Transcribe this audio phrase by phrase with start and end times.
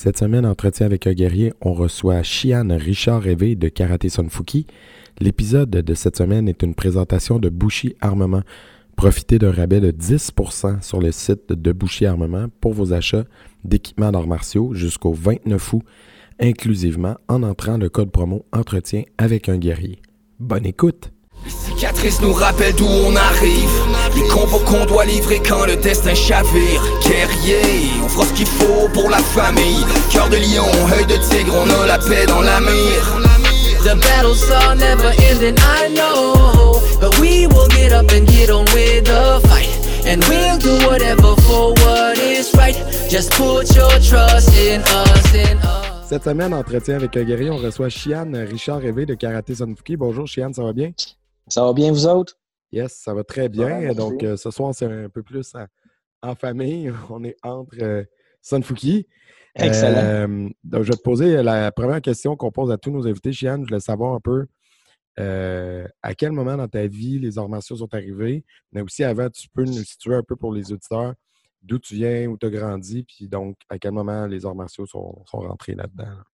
[0.00, 4.64] Cette semaine, entretien avec un guerrier, on reçoit Shian Richard Révé de Karaté Sunfuki.
[5.18, 8.42] L'épisode de cette semaine est une présentation de Bushi Armement.
[8.94, 13.24] Profitez d'un rabais de 10% sur le site de Bushi Armement pour vos achats
[13.64, 15.82] d'équipements d'arts martiaux jusqu'au 29 août,
[16.38, 20.00] inclusivement en entrant le code promo Entretien avec un guerrier.
[20.38, 21.10] Bonne écoute!
[21.44, 26.82] Les nous rappellent d'où on arrive Les combos qu'on doit livrer quand le destin chavire.
[27.02, 29.84] Guerrier, on fera ce qu'il faut pour la famille.
[30.10, 30.66] Cœur de lion,
[30.98, 33.22] œil de tigre, on a la paix dans la mire.
[33.84, 36.80] The battles are never ending, I know.
[37.00, 39.70] But we will get up and get on with the fight.
[40.04, 42.76] And we'll do whatever for what is right.
[43.08, 46.08] Just put your trust in us, in us.
[46.08, 49.96] Cette semaine, entretien avec un guerrier, on reçoit Shian Richard Révé de Karaté Sunfuki.
[49.96, 50.90] Bonjour Shian, ça va bien?
[51.46, 52.37] Ça va bien, vous autres?
[52.72, 53.80] Yes, ça va très bien.
[53.80, 53.94] Ouais.
[53.94, 55.66] Donc, euh, ce soir, c'est un peu plus en,
[56.22, 56.90] en famille.
[57.10, 58.04] On est entre euh,
[58.42, 59.06] Sunfuki.
[59.54, 59.98] Excellent.
[59.98, 63.32] Euh, donc, je vais te poser la première question qu'on pose à tous nos invités.
[63.32, 64.46] Chiane, je voulais savoir un peu
[65.20, 69.48] à quel moment dans ta vie les arts martiaux sont arrivés, mais aussi avant, tu
[69.48, 71.14] peux nous situer un peu pour les auditeurs
[71.62, 74.86] d'où tu viens, où tu as grandi, puis donc à quel moment les arts martiaux
[74.86, 76.04] sont, sont rentrés là-dedans.
[76.04, 76.24] là?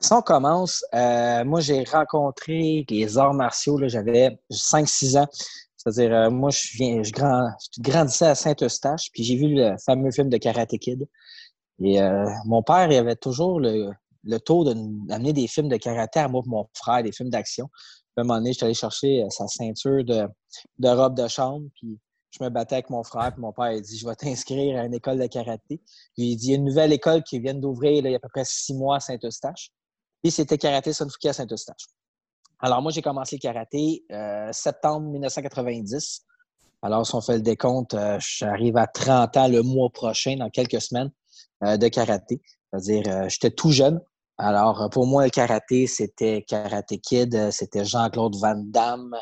[0.00, 5.28] Si on commence, euh, moi, j'ai rencontré les arts martiaux, j'avais 5-6 ans.
[5.76, 9.76] C'est-à-dire, euh, moi, je, viens, je, grand, je grandissais à Saint-Eustache, puis j'ai vu le
[9.84, 11.08] fameux film de Karate Kid.
[11.80, 13.92] Et euh, mon père, il avait toujours le,
[14.44, 17.68] tour d'amener des films de karaté à moi mon frère, des films d'action.
[18.16, 20.28] À un moment donné, je suis allé chercher euh, sa ceinture de,
[20.78, 21.98] de robe de chambre, puis
[22.32, 24.84] je me battais avec mon frère, puis mon père a dit Je vais t'inscrire à
[24.84, 25.80] une école de karaté.
[26.14, 28.16] Puis il dit Il y a une nouvelle école qui vient d'ouvrir il y a
[28.16, 29.70] à peu près six mois à Saint-Eustache.
[30.22, 31.86] Puis c'était Karaté Sunfuki à Saint-Eustache.
[32.60, 36.24] Alors moi, j'ai commencé le karaté euh, septembre 1990.
[36.84, 40.50] Alors, si on fait le décompte, euh, j'arrive à 30 ans le mois prochain, dans
[40.50, 41.12] quelques semaines,
[41.62, 42.42] euh, de karaté.
[42.70, 44.00] C'est-à-dire, euh, j'étais tout jeune.
[44.36, 49.14] Alors, pour moi, le karaté, c'était Karate Kid, c'était Jean-Claude Van Damme,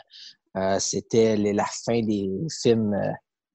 [0.78, 2.28] c'était les- la fin des
[2.62, 3.12] films euh,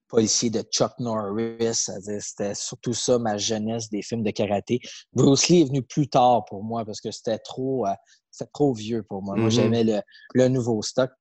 [0.07, 1.87] policiers de Chuck Norris.
[2.19, 4.79] C'était surtout ça, ma jeunesse des films de karaté.
[5.13, 7.91] Bruce Lee est venu plus tard pour moi parce que c'était trop, euh,
[8.31, 9.35] c'était trop vieux pour moi.
[9.35, 9.51] Moi, Mhm.
[9.51, 10.01] j'aimais le,
[10.33, 11.11] le nouveau stock.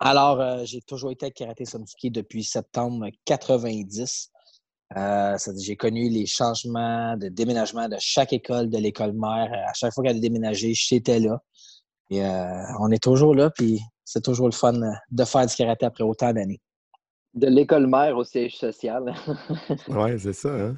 [0.00, 4.30] Alors, euh, j'ai toujours été avec Karaté Sunfuki depuis septembre 90.
[4.96, 9.50] Euh, c'est-à-dire, j'ai connu les changements de déménagement de chaque école, de l'école mère.
[9.68, 11.40] À chaque fois qu'elle a déménagé, j'étais là.
[12.10, 15.54] Et euh, on est toujours là, puis c'est toujours le fun euh, de faire du
[15.54, 16.60] karaté après autant d'années.
[17.34, 19.14] De l'école mère au siège social.
[19.88, 20.48] Ouais, c'est ça.
[20.50, 20.76] Hein?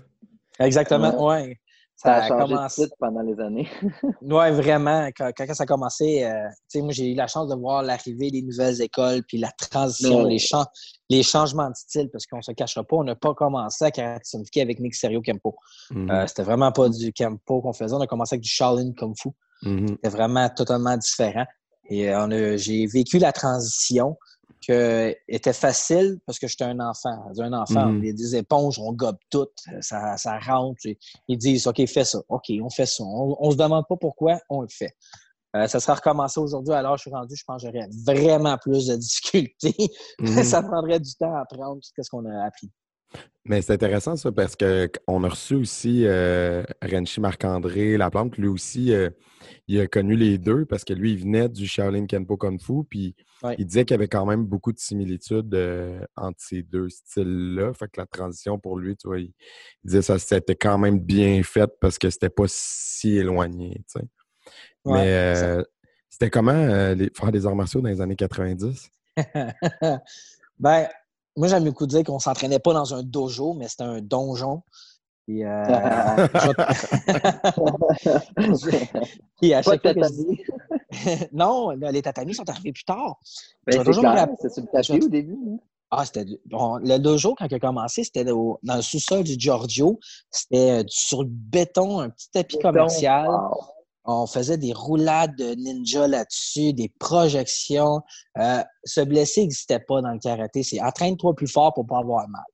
[0.58, 1.58] Exactement, ouais.
[1.98, 3.68] Ça a a changé commencé- de titre pendant les années.
[4.22, 5.08] Oui, vraiment.
[5.16, 6.30] Quand, quand ça a commencé, euh,
[6.70, 9.50] tu sais, moi, j'ai eu la chance de voir l'arrivée des nouvelles écoles, puis la
[9.52, 10.66] transition, les, chan-
[11.08, 14.60] les changements de style, parce qu'on se cachera pas, on n'a pas commencé à Sunfuki
[14.60, 15.56] avec Nick Serio Kempo.
[15.90, 16.10] Mhm.
[16.10, 17.94] Euh, c'était vraiment pas du Kempo qu'on faisait.
[17.94, 19.30] On a commencé avec du Shaolin Kung Fu.
[19.62, 19.88] Mhm.
[19.88, 21.46] C'était vraiment totalement différent.
[21.90, 24.16] Et euh, on a- j'ai vécu la transition
[24.66, 27.16] que était facile parce que j'étais un enfant.
[27.38, 27.96] Un enfant, Mhm.
[28.04, 29.46] on a des éponges, on gobe tout,
[29.80, 30.80] ça, ça rentre.
[31.28, 32.18] Ils disent OK, fais ça.
[32.28, 33.04] OK, on fait ça.
[33.04, 34.96] On, on se demande pas pourquoi, on le fait.
[35.54, 36.74] Euh, ça sera recommencé aujourd'hui.
[36.74, 39.74] Alors, je suis rendu, je pense que j'aurais vraiment plus de difficultés.
[40.20, 40.42] Mhm.
[40.42, 42.70] ça prendrait du temps à apprendre tout ce qu'on a appris.
[43.48, 48.36] Mais c'est intéressant ça parce que on a reçu aussi euh, Renchi Marc-André Laplante.
[48.38, 49.08] Lui aussi, euh,
[49.68, 52.82] il a connu les deux parce que lui, il venait du Shaolin Kenpo Kung Fu.
[52.88, 53.54] Puis Ouais.
[53.58, 57.72] il disait qu'il y avait quand même beaucoup de similitudes euh, entre ces deux styles-là.
[57.74, 59.34] Fait que la transition pour lui, tu vois, il, il
[59.84, 63.74] disait ça c'était quand même bien fait parce que c'était pas si éloigné.
[63.92, 64.06] tu sais.
[64.86, 65.64] Ouais, Mais
[66.08, 68.90] c'était comment les, faire des arts martiaux dans les années 90?
[70.58, 70.88] ben,
[71.36, 74.62] moi, j'aime beaucoup dire qu'on s'entraînait pas dans un dojo, mais c'était un donjon.
[75.26, 75.48] Puis, euh,
[79.40, 83.16] Puis à Pas chaque fois que je non, les tatamis sont arrivés plus tard.
[83.66, 83.72] Ben,
[84.40, 85.38] c'est sur le tapis au début.
[85.50, 85.56] hein.
[85.90, 89.22] Ah, c'était du- bon, le dojo, quand il a commencé, c'était au- dans le sous-sol
[89.22, 90.00] du Giorgio.
[90.30, 93.28] C'était euh, sur le béton, un petit tapis commercial.
[93.28, 93.50] Wow.
[94.08, 98.00] On faisait des roulades de ninja là-dessus, des projections.
[98.38, 100.62] Euh, se blesser n'existait pas dans le karaté.
[100.62, 102.44] C'est entraîne-toi plus fort pour pas avoir mal.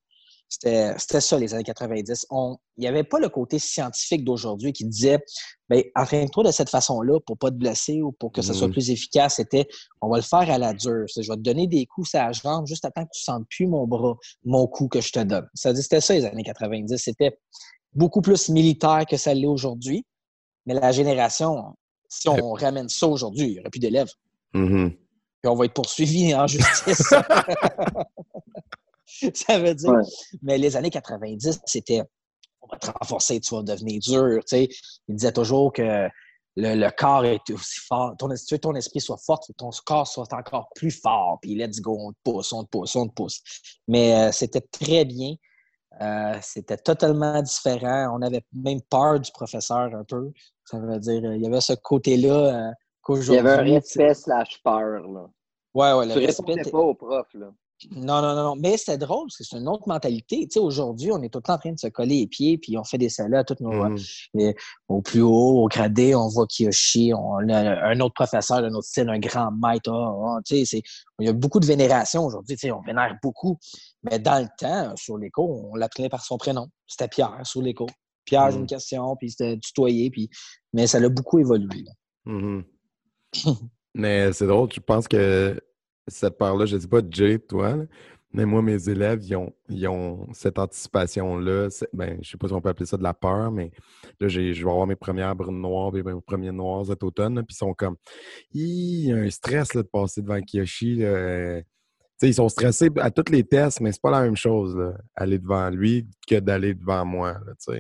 [0.49, 2.26] C'était c'était ça, les années 90.
[2.31, 5.19] On- Il n'y avait pas le côté scientifique d'aujourd'hui qui disait
[5.69, 8.72] ben, entraîne-toi de cette façon-là pour pas te blesser ou pour que ça soit Mhm.
[8.75, 9.37] plus efficace.
[9.37, 9.66] C'était
[10.02, 11.04] on va le faire à la dure.
[11.06, 13.20] C'est, Je vais te donner des coups à la jambe juste à temps que tu
[13.22, 14.14] ne sentes plus mon bras,
[14.44, 15.46] mon coup que je te donne.
[15.54, 16.96] Ça, C'était ça, les années 90.
[16.99, 17.38] C'était
[17.94, 20.04] beaucoup plus militaire que ça l'est aujourd'hui.
[20.67, 21.75] Mais la génération,
[22.09, 24.12] si on ramène ça aujourd'hui, il n'y aurait plus d'élèves.
[24.55, 24.91] Mhm.
[24.91, 27.09] Puis on va être poursuivi en justice.
[29.35, 29.91] ça veut dire.
[29.91, 30.03] Ouais.
[30.43, 32.03] Mais les années 90, c'était.
[32.61, 34.38] On va te renforcer, tu vas devenir dur.
[34.44, 34.69] Tu sais.
[35.09, 36.09] Il disait toujours que
[36.56, 38.14] le, le corps est aussi fort.
[38.19, 41.38] Ton, tu veux que ton esprit soit fort, ton corps soit encore plus fort.
[41.43, 43.41] Puis let's go, on te pousse, on te pousse, on te pousse.
[43.88, 45.35] Mais euh, c'était très bien.
[46.00, 48.17] Euh, c'était totalement différent.
[48.19, 50.31] On avait même peur du professeur un peu.
[50.65, 53.39] Ça veut dire, euh, il y avait ce côté-là euh, Il y qu'aujourd'hui.
[53.39, 55.03] avait un respect slash peur.
[55.06, 55.27] Là.
[55.75, 56.53] Ouais, ouais, le Tu respect.
[56.53, 57.27] répondais pas au prof.
[57.35, 57.50] Là.
[57.90, 58.56] Non, non, non, non.
[58.56, 60.46] Mais c'était drôle parce que c'est une autre mentalité.
[60.46, 62.56] Tu sais, aujourd'hui, on est tout le temps en train de se coller les pieds,
[62.58, 63.96] puis on fait des salades à toutes nos, Mhm.
[64.38, 64.55] et
[64.88, 68.87] au plus haut, au gradé, on voit Kiyoshi, on a un autre professeur d'un autre
[68.87, 69.90] style, un grand maître.
[69.90, 70.82] ah, ah, tu sais, c'est-
[71.19, 73.58] il y a beaucoup de vénération aujourd'hui, tu sais, on vénère beaucoup.
[74.02, 76.69] Mais dans le temps, sur l'écho, on l'appelait par son prénom.
[76.87, 77.87] C'était Pierre sur l'écho.
[78.25, 78.61] Pierre, j'ai Mm.
[78.61, 80.28] une question, puis c'était tutoyé, puis...
[80.73, 81.85] mais ça a beaucoup évolué.
[82.25, 82.64] Mhm.
[83.94, 85.61] Mais c'est drôle, je pense que
[86.08, 87.84] cette part-là, je ne dis pas Jay, toi, là,
[88.34, 91.69] mais moi, mes élèves, ils ont, ils ont cette anticipation-là.
[91.93, 93.70] Ben, je ne sais pas si on peut appeler ça de la peur, mais
[94.20, 97.43] là, je vais avoir mes premières brunes noires et mes premiers noirs cet automne, là,
[97.43, 97.96] puis ils sont comme,
[98.52, 100.96] il y a un stress là, de passer devant Kiyoshi.
[100.96, 101.62] là, euh,
[102.22, 105.38] ils sont stressés à tous les tests, mais c'est pas la même chose, là, aller
[105.38, 107.32] devant lui que d'aller devant moi.
[107.32, 107.76] là.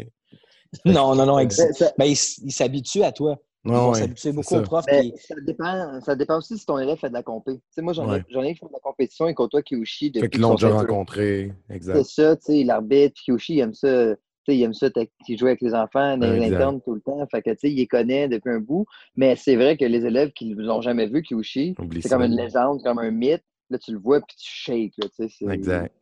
[0.84, 1.94] Non, non, non, exact.
[1.96, 3.36] Ben, il, s- il s'habitue à toi.
[3.64, 4.54] Ils vont s'habituer beaucoup
[4.88, 7.60] puis- ça, dépend, ça dépend aussi si ton élève fait de la compé.
[7.78, 10.40] Moi, j'en ai, ai qui font de la compétition et côtoient Kiyoshi depuis Fait qu'ils
[10.40, 11.52] l'ont déjà rencontré.
[11.80, 14.16] C'est ça, tu sais, l'arbitre, puis Kiyoshi, il aime ça.
[14.44, 14.88] Tu sais, il aime ça
[15.24, 16.50] qu'il joue avec les enfants, dans Exact.
[16.50, 17.24] l'interne tout le temps.
[17.30, 18.86] Fait que, tu sais, il les connaît depuis un bout.
[19.14, 22.22] Mais c'est vrai que les élèves qui ne l'ont jamais vu, Kiyoshi, Oublie c'est comme
[22.22, 23.44] une légende, comme un mythe.
[23.70, 25.06] Là, tu le vois, puis tu shakes, là,
[25.54, 25.94] Exact.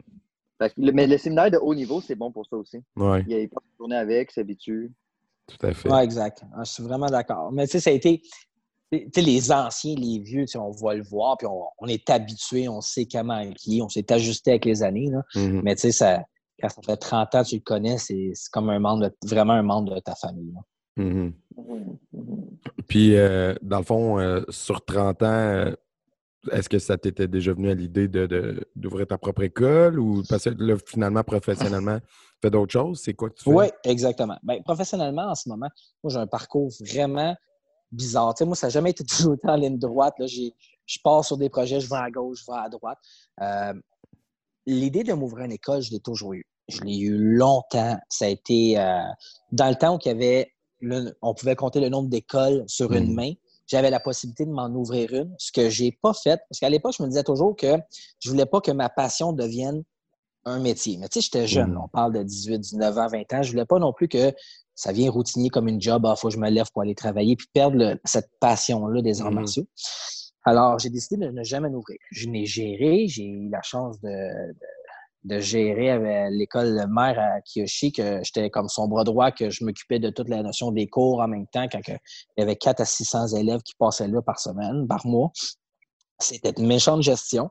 [0.59, 2.79] Fait que le- mais le séminaire de haut niveau, c'est bon pour ça aussi.
[2.97, 4.91] Oui, Il, il passe une journée avec, il s'habitue.
[5.59, 5.89] Tout à fait.
[5.91, 6.43] Oui, exact.
[6.59, 7.51] Je suis vraiment d'accord.
[7.53, 8.23] Mais tu sais, ça a été.
[8.93, 11.87] Tu sais, les anciens, les vieux, tu sais, on va le voir, puis on, on
[11.87, 15.09] est habitué, on sait comment il est, on s'est ajusté avec les années.
[15.11, 15.23] Là.
[15.37, 15.61] Mhm.
[15.63, 16.25] Mais tu sais, ça,
[16.61, 19.53] quand ça fait 30 ans que tu le connais, c'est comme un membre, de- vraiment
[19.53, 20.53] un membre de ta famille.
[20.53, 20.61] là.
[21.05, 21.33] Mhm.
[21.57, 22.37] Mhm, mhm.
[22.89, 25.73] Puis, euh, dans le fond, euh, sur 30 ans, euh,
[26.53, 30.23] est-ce que ça t'était déjà venu à l'idée de, de- d'ouvrir ta propre école ou
[30.29, 32.07] parce que là, finalement, professionnellement, tu
[32.43, 33.01] fais d'autres choses?
[33.03, 33.51] C'est quoi que tu fais?
[33.51, 34.37] Oui, exactement.
[34.43, 35.69] Ben, professionnellement, en ce moment,
[36.03, 37.37] moi, j'ai un parcours vraiment
[37.93, 38.35] bizarre.
[38.35, 40.15] Tu sais, moi, ça n'a jamais été toujours été en ligne droite.
[40.19, 40.27] Là.
[40.27, 42.99] Je pars sur des projets, je vais à gauche, je vais à droite.
[43.43, 43.75] Euh,
[44.67, 46.45] L'idée de m'ouvrir une école, je l'ai toujours eu.
[46.69, 47.99] Je l'ai eu longtemps.
[48.09, 49.01] Ça a été euh,
[49.53, 52.93] dans le temps où il y avait le- on pouvait compter le nombre d'écoles sur
[52.93, 53.15] une Mhm.
[53.15, 53.33] main.
[53.71, 56.41] J'avais la possibilité de m'en ouvrir une, ce que j'ai pas fait.
[56.51, 57.77] Parce qu'à l'époque, je me disais toujours que
[58.19, 59.85] je voulais pas que ma passion devienne
[60.45, 60.97] un métier.
[60.99, 61.71] Mais tu sais, j'étais jeune.
[61.73, 61.81] Mhm.
[61.85, 63.43] On parle de 18, 19 ans, 20 ans.
[63.43, 64.33] Je voulais pas non plus que
[64.75, 66.03] ça vienne routinier comme une job.
[66.05, 69.21] Il faut que je me lève pour aller travailler puis perdre le- cette passion-là des
[69.21, 69.35] arts Mhm.
[69.37, 69.67] martiaux.
[70.45, 71.99] Alors, j'ai décidé de ne jamais m'ouvrir.
[72.11, 73.07] Je n'ai géré.
[73.07, 74.57] J'ai eu la chance de, de,
[75.25, 79.65] de gérer avec l'école mère à Kiyoshi, que j'étais comme son bras droit, que je
[79.65, 81.99] m'occupais de toute la notion des cours en même temps, quand il
[82.39, 85.31] y avait 4 à 600 élèves qui passaient là par semaine, par mois.
[86.19, 87.51] C'était une méchante gestion.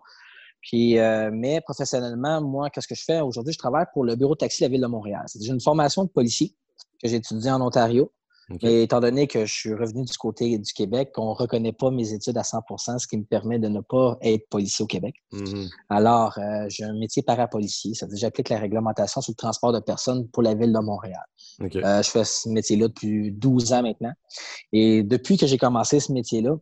[0.61, 3.21] Puis, euh, mais professionnellement, moi, qu'est-ce que je fais?
[3.21, 3.53] Aujourd'hui?
[3.53, 5.23] Je travaille pour le bureau de taxi de la Ville de Montréal.
[5.27, 6.55] C'est une formation de policier
[7.01, 8.11] que j'ai étudiée en Ontario.
[8.51, 8.59] OK.
[8.63, 11.91] Mais étant donné que je suis revenu du côté du Québec, on ne reconnaît pas
[11.91, 15.15] mes études à 100% ce qui me permet de ne pas être policier au Québec.
[15.31, 15.69] Mhm.
[15.89, 17.93] Alors, euh, j'ai un métier parapolicier.
[17.93, 20.73] Ça veut dire que j'applique la réglementation sur le transport de personnes pour la Ville
[20.73, 21.23] de Montréal.
[21.61, 24.13] Euh, je fais ce métier-là depuis 12 ans maintenant.
[24.71, 26.57] Et depuis que j'ai commencé ce métier-là,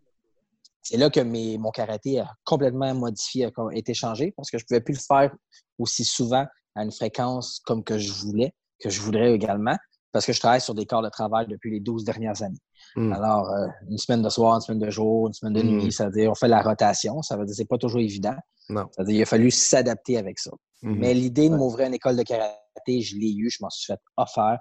[0.82, 4.64] c'est là que mes, mon karaté a complètement modifié, a été changé parce que je
[4.64, 5.36] ne pouvais plus le faire
[5.80, 6.46] aussi souvent
[6.76, 9.76] à une fréquence comme que je voulais, que je voudrais également,
[10.18, 12.58] parce que je travaille sur des corps de travail depuis les 12 dernières années.
[12.96, 13.14] Mhm.
[13.14, 15.78] Alors, euh, une semaine de soir, une semaine de jour, une semaine de Mm.
[15.78, 17.22] nuit, ça veut dire on fait la rotation.
[17.22, 18.36] Ça veut dire que c'est pas toujours évident.
[18.70, 18.88] Non.
[18.96, 20.50] Ça veut dire qu'il a fallu s'adapter avec ça.
[20.82, 20.98] Mhm.
[20.98, 24.00] Mais l'idée de m'ouvrir une école de karaté, je l'ai eu, je m'en suis fait
[24.18, 24.58] offert.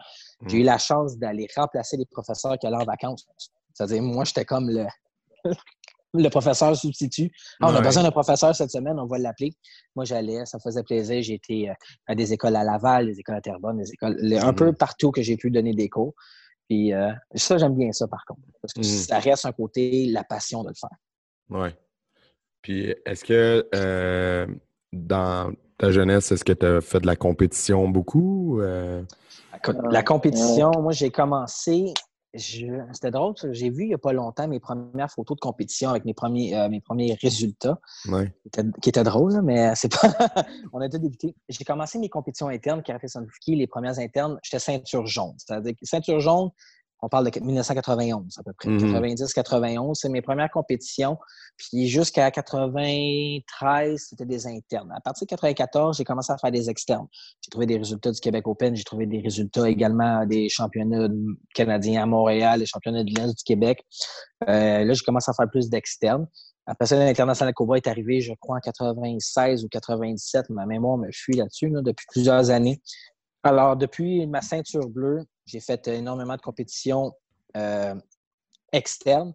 [0.47, 3.27] J'ai eu la chance d'aller remplacer les professeurs qui allaient en vacances.
[3.73, 4.85] C'est-à-dire, moi, j'étais comme le,
[6.23, 7.31] le professeur substitut.
[7.61, 7.83] Ah, on a Ouais.
[7.83, 9.53] besoin d'un professeur cette semaine, on va l'appeler.
[9.95, 11.23] Moi, j'allais, ça me faisait plaisir.
[11.23, 11.75] J'ai été euh,
[12.07, 14.55] à des écoles à Laval, des écoles à Terrebonne, des écoles, les- un Mhm.
[14.57, 16.15] peu partout que j'ai pu donner des cours.
[16.69, 18.41] Puis euh, ça, j'aime bien ça, par contre.
[18.61, 18.85] Parce que Mhm.
[18.85, 20.99] ça reste un côté, la passion de le faire.
[21.51, 21.69] Oui.
[22.63, 24.47] Puis, est-ce que euh,
[24.93, 28.61] dans ta jeunesse, est-ce que tu as fait de la compétition beaucoup?
[28.61, 29.03] euh?
[29.91, 31.95] La compétition, moi, j'ai commencé.
[32.39, 36.05] C'était drôle, j'ai vu il n'y a pas longtemps mes premières photos de compétition avec
[36.05, 37.79] mes premiers, euh, mes premiers résultats,
[38.09, 38.33] Ouais.
[38.43, 40.09] qui étaient, qui étaient drôles, mais c'est pas.
[40.73, 41.35] On a tout débuté.
[41.49, 45.35] J'ai commencé mes compétitions internes, Karaté Sanfuki, les premières internes, j'étais ceinture jaune.
[45.39, 46.51] C'est-à-dire que ceinture jaune,
[47.03, 48.69] on parle de 1991 à peu près.
[48.69, 48.79] Mhm.
[48.79, 51.19] 90-91, c'est mes premières compétitions.
[51.57, 54.93] Puis jusqu'à 93, c'était des internes.
[54.93, 57.07] À partir de 94, j'ai commencé à faire des externes.
[57.43, 61.09] J'ai trouvé des résultats du Québec Open, j'ai trouvé des résultats également des championnats
[61.55, 63.85] canadiens à Montréal, les championnats de l'Est du Québec.
[64.49, 66.27] Euh, là, j'ai commencé à faire plus d'externes.
[66.67, 70.51] Après ça, l'International Cowboy est arrivé, je crois, en 96 ou 97.
[70.51, 72.81] Ma mémoire me fuit là-dessus là, depuis plusieurs années.
[73.45, 77.13] Alors, depuis ma ceinture bleue, j'ai fait énormément de compétitions
[77.57, 77.95] euh,
[78.73, 79.33] externes,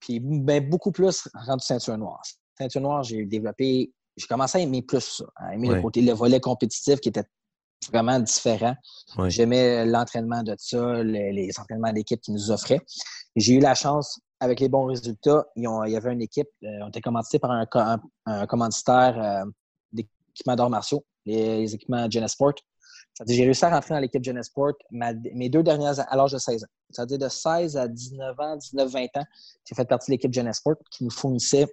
[0.00, 2.20] puis ben, beaucoup plus rendu ceinture noire.
[2.58, 6.12] Ceinture noire, j'ai développé, j'ai commencé à aimer plus ça, à aimer le côté, le
[6.12, 7.24] volet compétitif qui était
[7.90, 8.74] vraiment différent.
[9.30, 12.80] J'aimais l'entraînement de ça, le- les entraînements d'équipe qu'ils nous offraient.
[13.36, 16.48] J'ai eu la chance, avec les bons résultats, ils ont- il y avait une équipe,
[16.64, 19.50] euh, on était commandité par un, co- un- un commanditaire euh,
[19.92, 22.54] d'équipements d'arts martiaux, les, les équipements Genesport.
[23.26, 26.64] J'ai réussi à rentrer dans l'équipe Genesport ma- mes deux dernières à l'âge de 16
[26.64, 26.68] ans.
[26.90, 29.24] C'est-à-dire de 16 à 19 ans, 19-20 ans,
[29.68, 31.66] j'ai fait partie de l'équipe Genesport qui nous fournissait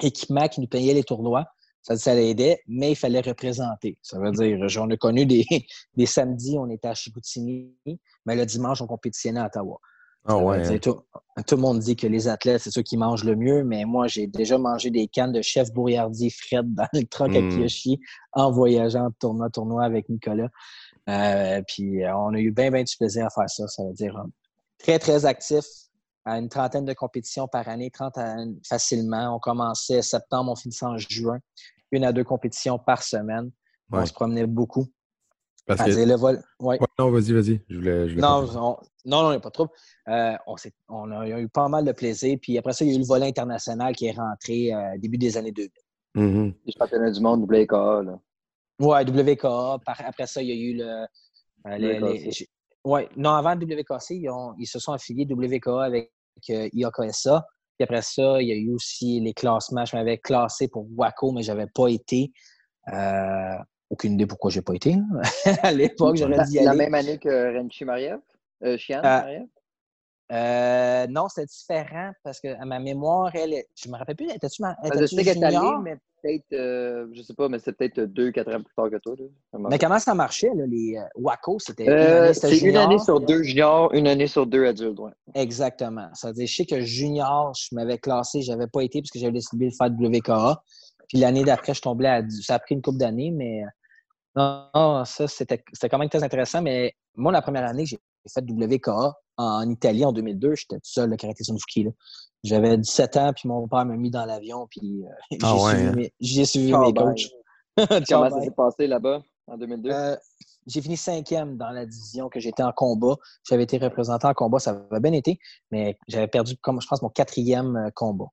[0.00, 1.46] équipements, qui nous payait les tournois.
[1.82, 3.98] Ça, ça l'aidait, mais il fallait représenter.
[4.02, 5.44] Ça veut dire, j'en ai connu des,
[5.96, 7.74] des samedis, on était à Chicoutimi,
[8.26, 9.78] mais le dimanche, on compétitionnait à Ottawa.
[10.26, 10.60] Ah ouais.
[10.62, 11.00] dire, tout,
[11.46, 14.06] tout le monde dit que les athlètes, c'est ceux qui mangent le mieux, mais moi,
[14.06, 17.48] j'ai déjà mangé des cannes de chef bourriardier Fred dans le truck à Mm.
[17.48, 18.00] Kiyoshi
[18.32, 20.48] en voyageant de tournoi à tournoi avec Nicolas.
[21.08, 23.66] Euh, puis euh, on a eu bien, bien du plaisir à faire ça.
[23.68, 24.28] Ça veut dire euh,
[24.78, 25.64] très, très actif.
[26.26, 28.36] À une trentaine de compétitions par année, 30 à-
[28.68, 29.34] facilement.
[29.34, 31.38] On commençait septembre, on finissait en juin.
[31.92, 33.50] Une à deux compétitions par semaine.
[33.90, 34.00] Ouais.
[34.02, 34.86] On se promenait beaucoup.
[35.76, 35.90] Parce À que...
[35.92, 36.42] dire le vol.
[36.58, 36.80] Ouais.
[36.80, 37.60] Ouais, non, vas-y, vas-y.
[37.68, 39.70] Je voulais, je voulais Non, on- non, non, il n'y a pas de trouble.
[40.08, 40.34] Euh,
[40.88, 42.36] on, a eu pas mal de plaisir.
[42.42, 45.16] Puis après ça, il y a eu le volet international qui est rentré euh, début
[45.16, 45.70] des années 2000.
[46.16, 46.54] Mhm.
[46.66, 48.18] Les championnats du monde, WKA, là.
[48.80, 49.78] Ouais, WKA.
[49.86, 50.84] Par- après ça, il y a eu le.
[51.68, 52.48] euh, les- les-
[52.84, 56.10] ouais, non, avant WKC, ils, ont- ils se sont affiliés WKA avec
[56.50, 57.46] euh, IAKSA.
[57.78, 59.84] Puis après ça, il y a eu aussi les classements.
[59.84, 62.32] Je m'avais classé pour WACO, mais je n'avais pas été.
[62.92, 63.54] Euh,
[63.90, 64.94] aucune idée pourquoi je n'ai pas été.
[65.62, 66.78] à l'époque, j'aurais y la aller.
[66.78, 68.18] même année que Renchi Mariev?
[68.64, 69.46] Euh, Chian Euh, Mariev?
[70.32, 74.30] Euh, non, c'était différent parce que à ma mémoire, elle, est- je me rappelle plus,
[74.30, 75.80] étais-tu ma- je sais qu'elle est allée, junior?
[75.80, 78.96] mais peut-être, euh, je sais pas, mais c'est peut-être deux, quatre ans plus tard que
[78.98, 79.16] toi.
[79.18, 79.58] Là.
[79.70, 81.58] Mais comment ça marchait, là, les WACO?
[81.58, 85.00] C'était une Euh, année, c'est une sur deux juniors, une année sur deux adultes.
[85.00, 85.10] Ouais.
[85.34, 86.08] Exactement.
[86.14, 89.10] Ça veut dire, je sais que junior, je m'avais classé, je n'avais pas été parce
[89.10, 90.62] que j'avais décidé de faire WKA.
[91.08, 92.22] Puis l'année d'après, je tombais à.
[92.42, 93.64] Ça a pris une couple d'années, mais
[94.36, 96.62] non, non, ça, c'était c'était quand même très intéressant.
[96.62, 97.98] Mais moi, la première année, j'ai
[98.32, 100.54] fait WKA en Italie en 2002.
[100.54, 101.84] J'étais tout seul, le karaté Sunfuki.
[101.84, 101.90] là.
[102.42, 105.70] J'avais 17 ans, puis mon père m'a mis dans l'avion, puis euh, j'ai Ah ouais,
[105.72, 105.92] suivi, hein?
[105.94, 107.28] mes, j'ai suivi mes coachs.
[108.08, 109.90] Comment ça s'est passé là-bas en 2002?
[109.90, 110.16] Euh,
[110.66, 113.16] j'ai fini cinquième dans la division que j'étais en combat.
[113.48, 115.38] J'avais été représenté en combat, ça avait bien été,
[115.70, 118.26] mais j'avais perdu, comme je pense, mon quatrième euh, combat.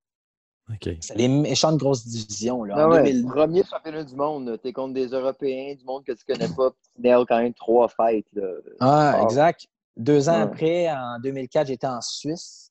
[1.01, 2.63] C'est les méchantes grosses divisions.
[2.63, 3.25] Là, Ah en ouais, 2000.
[3.27, 4.59] Premier championnat du monde.
[4.61, 6.71] Tu es contre des Européens, du monde que tu connais pas.
[6.71, 8.27] puis Tu nails quand même trois fights.
[8.33, 8.47] Là.
[8.79, 9.23] Ah, Ah.
[9.23, 9.67] exact.
[9.95, 10.41] Deux ans Ouais.
[10.41, 12.69] après, en 2004, j'étais en Suisse.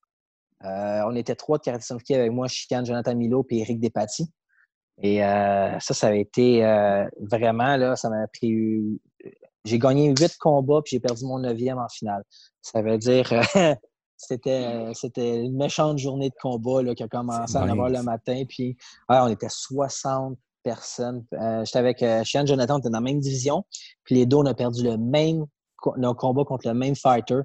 [0.64, 4.30] Euh, on était trois de karaté avec moi, Chicane, Jonathan Milo et Eric Despatie.
[5.02, 9.00] Et euh, ça, ça avait été euh, vraiment, là, ça m'a pris.
[9.64, 12.22] J'ai gagné huit combats puis j'ai perdu mon neuvième en finale.
[12.62, 13.74] Ça veut dire, euh,
[14.16, 18.02] c'était, c'était une méchante journée de combat là, qui a commencé à 9 h le
[18.02, 18.42] matin.
[18.48, 18.76] Puis
[19.08, 21.24] ouais, on était 60 personnes.
[21.34, 23.64] Euh, j'étais avec euh, Jonathan, on était dans la même division.
[24.04, 25.44] Puis les deux, on a perdu le même
[25.96, 27.40] le combat contre le même fighter,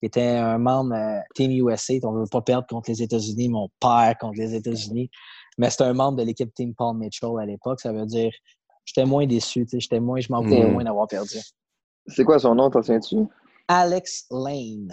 [0.00, 1.94] qui était un membre euh, Team USA.
[2.02, 5.08] On ne veut pas perdre contre les États-Unis, mais on perd contre les États-Unis.
[5.56, 7.80] Mais c'est un membre de l'équipe Team Paul Mitchell à l'époque.
[7.80, 8.30] Ça veut dire
[8.84, 9.64] j'étais moins déçu.
[9.64, 10.72] tu sais, J'étais moins, je m'en voulais Mm.
[10.72, 11.38] moins d'avoir perdu.
[12.08, 13.16] C'est quoi son nom, t'en souviens-tu?
[13.68, 14.92] Alex Lane.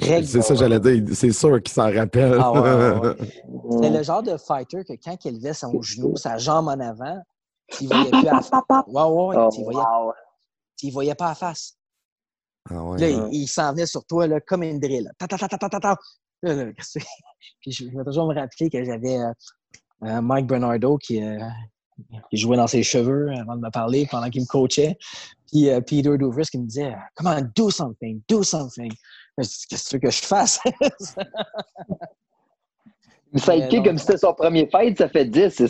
[0.00, 1.04] C'est ça, j'allais dire.
[1.14, 2.38] C'est sûr qu'il s'en rappelle.
[2.40, 3.16] Ah ouais, ouais, ouais.
[3.82, 7.20] C'est le genre de fighter que quand il levait son genou, sa jambe en avant,
[7.80, 8.50] il voyait plus à face.
[8.86, 10.12] Ouais, ouais, Oh, il voyait, wow.
[10.82, 11.76] il voyait pas à face.
[12.70, 12.98] Ah ouais.
[12.98, 13.28] Là, Ouais.
[13.32, 15.10] il, il s'en venait sur toi là, comme une drill.
[15.18, 15.96] Ta, ta, ta, ta, ta, ta, ta.
[16.42, 17.06] Là, là, qu'est-ce que c'est?
[17.60, 19.32] Puis je je vais toujours me rappeler que j'avais euh,
[20.04, 21.38] euh, Mike Bernardo qui, euh,
[22.30, 24.96] qui jouait dans ses cheveux avant de me parler pendant qu'il me coachait.
[25.50, 28.92] Puis euh, Peter Duvris qui me disait Come on, do something, do something.
[29.38, 30.60] Je dis, Qu'est-ce que tu veux que je fasse?
[33.34, 35.68] Le sidekick, comme si c'était son premier fight, ça fait 10, c'est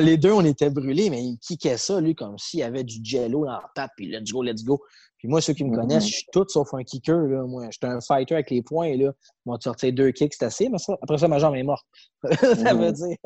[0.00, 2.98] les deux, on était brûlés, mais il kickait ça, lui, comme s'il y avait du
[3.04, 4.80] jello dans la patte, puis let's go, let's go.
[5.18, 5.76] Puis moi, ceux qui me Mhm.
[5.76, 7.42] connaissent, je suis tout sauf un kicker, là.
[7.44, 9.12] Moi, j'étais un fighter avec les poings, là.
[9.44, 11.84] Moi, tu sortais deux kicks, c'est assez, mais ça, après ça, ma jambe est morte.
[12.56, 12.92] ça veut Mhm.
[12.92, 13.16] dire.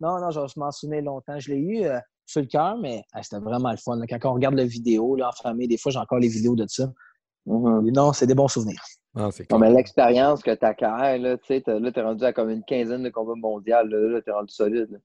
[0.00, 1.38] non, non, je, je m'en souvenais longtemps.
[1.38, 3.96] Je l'ai eu euh, sur le cœur, mais c'était vraiment le fun.
[3.96, 4.04] là.
[4.06, 6.66] Quand on regarde la vidéo, là, en famille, des fois, j'ai encore les vidéos de
[6.68, 6.92] ça.
[7.46, 7.90] Mhm.
[7.92, 8.80] Non, c'est des bons souvenirs.
[9.16, 12.24] Ah, c'est Non, mais l'expérience que tu acquiers, là, tu sais, t'as- là, t'es rendu
[12.24, 14.88] à comme une quinzaine de combats mondiaux, là, là t'es rendu solide.
[14.90, 14.98] là.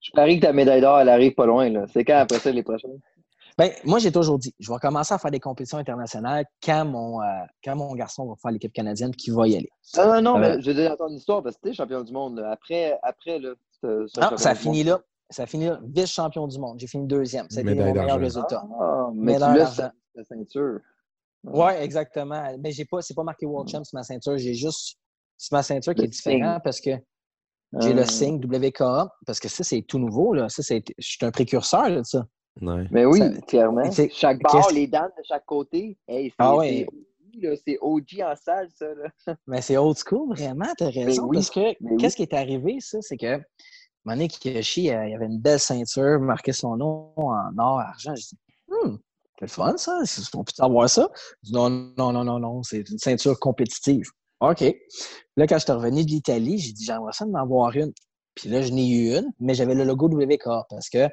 [0.00, 1.86] Je parie que ta médaille d'or, elle arrive pas loin, là.
[1.90, 3.00] C'est quand après ça, les prochaines?
[3.56, 7.22] Ben, moi, j'ai toujours dit, je vais commencer à faire des compétitions internationales quand mon,
[7.22, 7.24] euh,
[7.64, 9.70] quand mon garçon va faire l'équipe canadienne qui va y aller.
[9.96, 11.72] Non, non, non, Euh, mais je veux dire dans ton histoire, parce que tu es
[11.72, 12.50] champion du monde, là.
[12.50, 14.86] Après, après, là, ce- ce Non, ça a du fini monde.
[14.98, 15.00] là.
[15.30, 15.78] Ça a fini là.
[15.82, 16.78] Vice-champion du monde.
[16.78, 17.46] J'ai fini deuxième.
[17.48, 18.62] C'était mon meilleur résultat.
[18.78, 19.92] Ah, mais tu ta
[20.28, 20.80] ceinture.
[21.44, 22.42] Oui, exactement.
[22.60, 24.36] Mais j'ai pas, c'est pas marqué World Champ sur ma ceinture.
[24.38, 24.96] J'ai juste
[25.36, 26.60] sur ma ceinture qui Le est différent signe.
[26.64, 26.90] parce que
[27.80, 30.32] j'ai le signe WKA, parce que ça, c'est tout nouveau.
[30.32, 30.48] Là.
[30.48, 32.24] Ça, c'est, je suis un précurseur là, de ça.
[32.62, 32.86] Ouais.
[32.90, 33.90] Mais oui, Ça- clairement.
[33.90, 36.86] c'est- Chaque barre, qu'est-ce- les dames de chaque côté, hey, c'est Ah ouais.
[36.86, 38.86] c'est OG, là, c'est OG en salle, ça.
[38.94, 39.08] Là.
[39.48, 41.24] Mais c'est old school, vraiment, t'as raison.
[41.26, 41.96] oui, parce que mais oui.
[41.98, 43.40] qu'est-ce qui est arrivé, ça, c'est que
[44.04, 48.12] Mané Kiyoshi, euh, il avait une belle ceinture, marqué son nom en or, argent.
[48.12, 48.43] Dit, hmm,
[49.46, 50.00] c'est le fun, ça.
[50.34, 51.08] On peut savoir ça?
[51.50, 54.06] Non, non, non, non, non, c'est une ceinture compétitive.
[54.40, 54.60] OK.
[55.36, 57.92] Là, quand je suis revenu de l'Italie, j'ai dit, j'aimerais ça d'en avoir une.
[58.34, 61.08] Puis là, je n'ai eu une, mais j'avais le logo WK parce que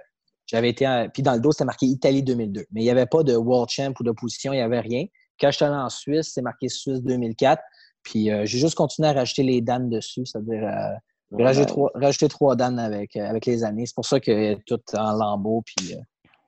[0.47, 0.87] j'avais été.
[0.87, 2.65] en- Puis dans le dos, c'était marqué Italie 2002.
[2.71, 5.05] Mais il n'y avait pas de World Champ ou de position, il n'y avait rien.
[5.39, 7.61] Quand je suis allé en Suisse, c'est marqué Suisse 2004.
[8.03, 10.95] Puis euh, j'ai juste continué à rajouter les dames dessus, c'est-à-dire euh,
[11.37, 13.85] j'ai rajouté, trois, rajouté trois dames avec, euh, avec les années.
[13.85, 15.95] C'est pour ça qu'elle est toute en lambeaux, puis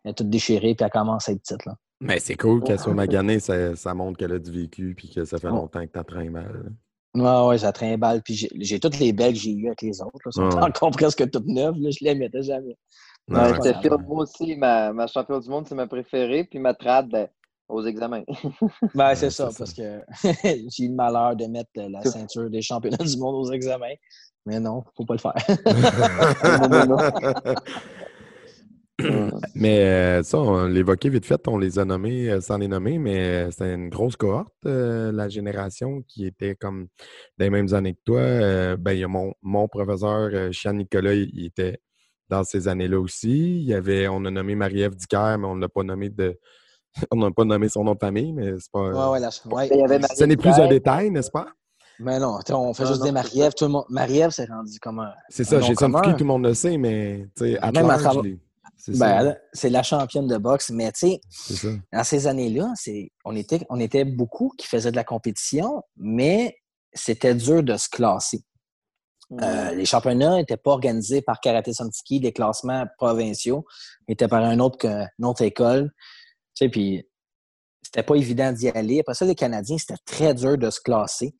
[0.03, 1.65] elle est toute déchirée, puis elle commence à être petite.
[1.65, 1.75] Là.
[2.01, 5.23] Mais c'est cool qu'elle soit maganée, ça, ça montre qu'elle a du vécu puis que
[5.25, 6.71] ça fait longtemps que t'entraînes mal.
[7.15, 8.21] Ouais, ouais, j'ai trimballe.
[8.23, 10.17] Puis j'ai- j'ai toutes les belles que j'ai eues avec les autres.
[10.25, 10.63] Là, sont Ouais.
[10.63, 11.75] encore presque toutes neuves.
[11.77, 12.75] Là, je les mettais jamais.
[13.27, 16.43] Non, Ouais, ouais, moi aussi, ma, ma championne du monde, c'est ma préférée.
[16.43, 17.27] Puis ma trad, ben,
[17.69, 18.23] aux examens.
[18.95, 20.01] Ben, c'est ça, parce que
[20.43, 23.93] j'ai eu le malheur de mettre la ceinture des championnats du monde aux examens.
[24.45, 25.35] Mais non, faut pas le faire.
[29.55, 32.99] Mais euh, ça, on l'évoquait vite fait, on les a nommés euh, sans les nommer,
[32.99, 36.87] mais euh, c'était une grosse cohorte, euh, la génération qui était comme
[37.39, 38.19] des mêmes années que toi.
[38.19, 41.79] Euh, ben, il y a mon, mon professeur, euh, Chian Nicolas, il, il était
[42.29, 43.61] dans ces années-là aussi.
[43.61, 46.39] Il y avait, on a nommé Marie-Ève Dicker, mais on n'a pas nommé de.
[47.09, 48.91] On n'a pas nommé son nom de famille, mais c'est pas.
[48.91, 49.29] ouais, ouais, la...
[49.51, 49.67] ouais.
[49.71, 51.47] Il y avait Ce n'est plus un détail, n'est-ce pas?
[51.99, 53.53] Mais non, on fait Non, juste non, des c'est Marie-Ève.
[53.57, 53.85] Tout le monde...
[53.89, 55.11] Marie-Ève s'est rendu comme un.
[55.27, 55.73] C'est ça, j'ai.
[55.73, 58.21] Fouki, tout le monde le sait, mais tu sais, à Même à travers-
[58.85, 61.21] c'est Ben, c'est la championne de boxe, mais tu sais,
[61.93, 66.57] dans ces années-là, c'est, on, était, on était beaucoup qui faisaient de la compétition, mais
[66.93, 68.43] c'était dur de se classer.
[69.41, 73.65] Euh, les championnats n'étaient pas organisés par Karaté Santuki, des classements provinciaux,
[74.07, 75.91] étaient par un autre, que- une autre école.
[76.55, 77.07] Tu sais, puis
[77.81, 78.99] c'était pas évident d'y aller.
[78.99, 81.33] Après ça, les Canadiens, c'était très dur de se classer.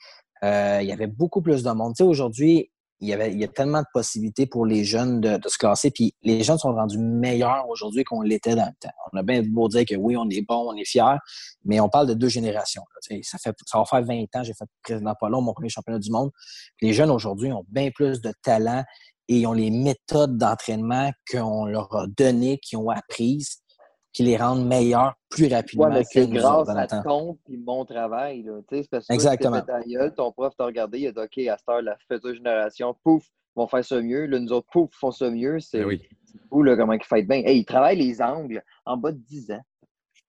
[0.43, 1.93] Euh, il y avait beaucoup plus de monde.
[1.95, 2.71] Tu sais, aujourd'hui,
[3.03, 5.91] il y, a tellement de possibilités pour les jeunes de, se classer.
[5.91, 8.93] Puis les jeunes sont rendus meilleurs aujourd'hui qu'on l'était dans le temps.
[9.11, 11.17] On a bien beau dire que oui, on est bon, on est fiers,
[11.65, 12.83] mais on parle de deux générations.
[13.01, 16.11] ça, fait, ça va faire 20 ans, j'ai fait président long, mon premier championnat du
[16.11, 16.31] monde.
[16.81, 18.83] Les jeunes aujourd'hui ont bien plus de talent
[19.27, 23.62] et ont les méthodes d'entraînement qu'on leur a données, qu'ils ont apprises,
[24.13, 27.57] qui les rendent meilleurs plus rapidement Ouais, que c'est nous autres grâce à ton et
[27.57, 28.43] mon travail.
[28.43, 28.59] Là.
[28.69, 29.61] Tu sais, C'est parce que Exactement.
[29.61, 32.33] ta gueule, ton prof t'a regardé, il a dit OK, à cette heure, la future
[32.33, 34.25] génération, pouf, vont faire ça mieux.
[34.27, 35.59] Là, nous autres, pouf, font ça mieux.
[35.59, 36.01] C'est Ben oui.
[36.49, 37.43] fou là, comment ils font bien.
[37.43, 39.61] Hey, ils travaillent les angles en bas de 10 ans.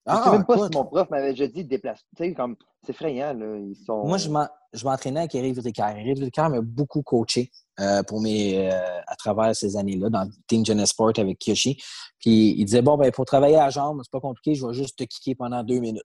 [0.06, 2.00] Je sais Ah, même pas si mon prof m'avait déjà dit déplace.
[2.16, 3.32] Tu sais, comme c'est effrayant.
[3.32, 3.56] Là.
[3.56, 4.04] Ils sont...
[4.06, 5.96] Moi, je m'en- je m'entraînais avec Eric Ricard.
[5.96, 10.64] Eric Ricard m'a beaucoup coaché euh, pour mes, euh, à travers ces années-là dans Team
[10.66, 11.76] Genesis Sport avec Kyoshi.
[12.18, 14.74] Puis il disait Bon, ben, pour travailler à la jambe, c'est pas compliqué, je vais
[14.74, 16.02] juste te kicker pendant deux minutes.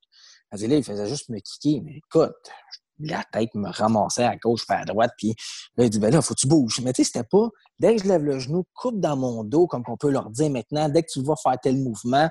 [0.52, 1.82] Là, il faisait juste me kicker.
[1.84, 2.34] Mais écoute,
[3.00, 5.12] la tête me ramassait à gauche à droite.
[5.18, 5.36] Puis
[5.78, 6.82] là, il dit Ben là, faut que tu bouges.
[6.84, 9.68] Mais tu sais, c'était pas dès que je lève le genou, coupe dans mon dos,
[9.68, 12.30] comme qu'on peut leur dire maintenant, dès que tu vas faire tel mouvement.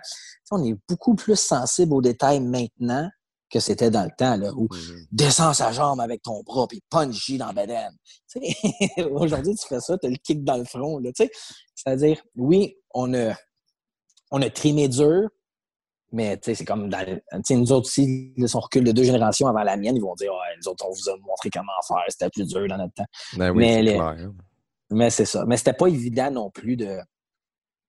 [0.50, 3.08] On est beaucoup plus sensible aux détails maintenant
[3.50, 4.68] que c'était dans le temps, là, où
[5.10, 7.90] descends sa jambe avec ton bras puis punch dans la
[9.10, 10.98] Aujourd'hui, tu fais ça, tu as le kick dans le front.
[10.98, 11.30] Là, tu sais.
[11.74, 13.34] C'est-à-dire, oui, on a,
[14.30, 15.30] on a trimé dur,
[16.12, 18.60] mais tu sais, c'est comme dans, le- tu sais, nous autres aussi, là, si on
[18.60, 21.08] recule de deux générations avant la mienne, ils vont dire ouais, nous autres, on vous
[21.10, 23.06] a montré comment faire, c'était plus dur dans notre temps.
[23.36, 24.30] Ben oui, Mais c'est les- clair.
[24.90, 25.44] Mais c'est ça.
[25.46, 26.98] Mais c'était pas évident non plus de.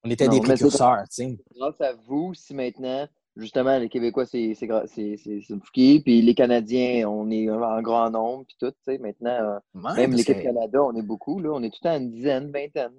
[0.03, 1.37] On était Non, des précurseurs, tu sais.
[1.57, 5.61] grâce à vous, si maintenant, justement, les Québécois, c'est c'est gra- c'est- c'est- c'est une
[5.61, 9.59] fouquille, puis les Canadiens, on est en grand nombre, puis tout, tu sais, maintenant, euh,
[9.75, 12.51] Ouais, même l'équipe Canada, on est beaucoup, là, on est tout le temps une dizaine,
[12.51, 12.91] vingtaine.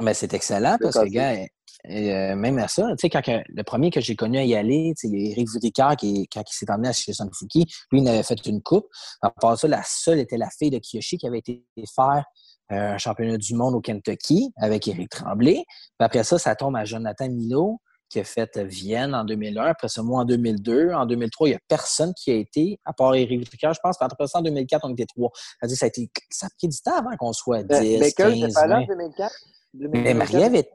[0.00, 1.34] Mais c'est excellent parce que, gars,
[1.90, 4.54] euh, même à ça, tu sais, quand que- le premier que j'ai connu à y
[4.54, 8.22] aller, tu sais, Vudicard, qui, quand il s'est emmené à chez Sanfuki, lui, il avait
[8.22, 8.86] fait une coupe.
[9.22, 12.24] À part ça, la seule était la fille de Kiyoshi qui avait été faire
[12.70, 15.64] euh, un championnat du monde au Kentucky avec Eric Tremblay.
[15.64, 17.80] Puis après ça, ça tombe à Jonathan Milo,
[18.10, 19.64] qui a fait Vienne en 2001.
[19.64, 20.92] Après ça, moi en 2002.
[20.92, 23.96] En 2003, il n'y a personne qui a été, à part Eric Ricard, je pense.
[24.00, 25.30] Après ça, en 2004, on était trois.
[25.62, 28.54] Ça, ça, a, été, ça a pris du temps avant qu'on soit 10, mais 15,
[28.54, 28.86] pas là en 20.
[28.86, 29.34] 2004?
[29.92, 30.70] Mais Marie-Ève est-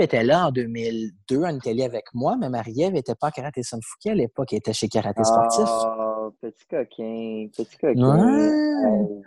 [0.00, 4.10] était là en 2002 en Italie avec moi, mais Marie-Ève n'était pas à Karaté Sunfuki
[4.10, 4.52] à l'époque.
[4.52, 5.64] Elle était chez Karaté Sportif.
[5.68, 8.18] Oh, petit coquin, petit coquin.
[8.18, 9.22] Ouais.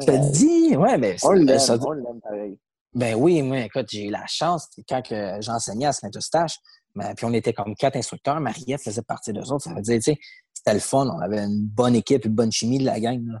[0.00, 2.58] Je te dis, ouais, mais On c'est- l'aime, ça- pareil.
[2.94, 6.56] Ben oui, moi, écoute, j'ai eu la chance quand que j'enseignais à Saint-Eustache,
[6.96, 9.64] ben, puis on était comme quatre instructeurs, Marie-Ève faisait partie d'eux autres.
[9.64, 10.16] Ça veut dire, tu sais,
[10.52, 13.24] c'était le fun, on avait une bonne équipe, une bonne chimie de la gang.
[13.26, 13.40] là.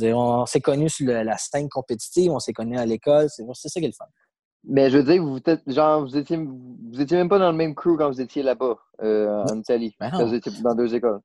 [0.00, 3.68] On s'est connus sur le- la scène compétitive, on s'est connus à l'école, c'est c'est
[3.68, 4.04] ça qui est le fun.
[4.64, 7.56] Mais je veux dire, vous êtes, genre, vous étiez, vous étiez même pas dans le
[7.56, 9.94] même crew quand vous étiez là-bas, euh, en Italie.
[9.98, 11.20] Ben Vous étiez dans deux écoles.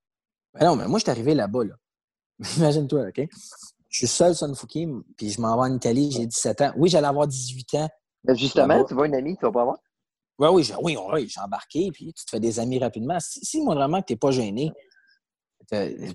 [0.56, 1.76] Ben non, mais moi, je suis arrivé là-bas, là.
[2.58, 3.28] Imagine-toi, OK?
[3.90, 6.72] Je suis seul Sunfuki, puis je m'en vais en Italie, j'ai 17 ans.
[6.78, 7.90] Oui, j'allais avoir 18 ans.
[8.24, 8.86] Mais justement, Là-bas.
[8.86, 9.78] tu vois une amie, tu vas pas voir.
[10.40, 13.20] Ouais, oui, oui, oui, j'ai embarqué, puis tu te fais des amis rapidement.
[13.20, 14.72] Si, si moindrement que tu n'es pas gêné,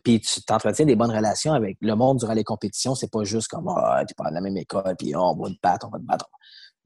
[0.02, 3.48] puis tu t'entretiens des bonnes relations avec le monde durant les compétitions, c'est pas juste
[3.48, 5.90] comme ah, tu pas de la même école, puis oh, on va te battre, on
[5.90, 6.26] va te battre.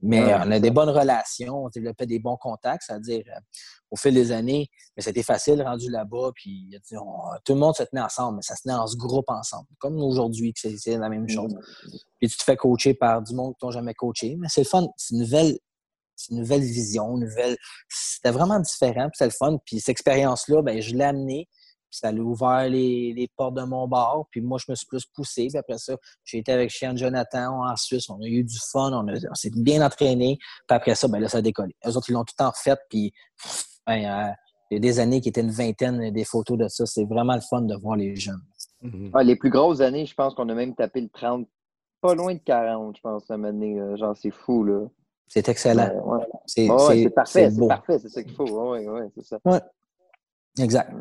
[0.03, 3.41] Mais Ouais, on a des bonnes relations, on développait des bons contacts, c'est-à-dire euh,
[3.91, 7.83] au fil des années, mais c'était facile rendu là-bas, puis on- tout le monde se
[7.85, 11.09] tenait ensemble, mais ça se tenait en ce groupe ensemble, comme aujourd'hui, que c'est la
[11.09, 11.55] même chose.
[12.21, 14.37] Puis tu te fais coacher par du monde qui t'ont jamais coaché.
[14.39, 14.87] Mais c'est le fun.
[14.99, 15.59] C'est une nouvelle,
[16.15, 17.57] c'est une nouvelle vision, une nouvelle.
[17.89, 19.05] C'était vraiment différent.
[19.09, 19.59] Puis c'est le fun.
[19.65, 21.49] Puis cette expérience-là, ben, je l'ai amenée.
[21.91, 24.25] Puis ça a ouvert les, les portes de mon bar.
[24.31, 25.47] Puis moi, je me suis plus poussé.
[25.49, 25.95] Puis après ça,
[26.25, 28.09] j'ai été avec Chien Jonathan en Suisse.
[28.11, 28.93] On a eu du fun.
[28.93, 30.37] On, a- on s'est bien entraîné.
[30.67, 31.75] Puis après ça, ben là, ça a décollé.
[31.87, 32.77] Eux autres, ils l'ont tout le temps refait.
[32.91, 33.13] Puis
[33.87, 34.33] ben, euh,
[34.71, 36.87] il y a des années qui étaient une vingtaine des photos de ça.
[36.87, 38.43] C'est vraiment le fun de voir les jeunes.
[38.83, 39.11] Mhm.
[39.15, 41.47] Ah, les plus grosses années, je pense qu'on a même tapé le 30,
[42.01, 43.81] pas loin de 40, je pense, à donné.
[43.81, 44.87] euh, Genre, c'est fou, là.
[45.29, 45.89] C'est excellent.
[46.05, 46.27] Ouais, ouais.
[46.47, 48.45] C'est Ouais, c'est- c'est parfait, c'est parfait, c'est ça qu'il faut.
[48.73, 49.39] Ouais, ouais, c'est ça.
[50.59, 50.93] Exact.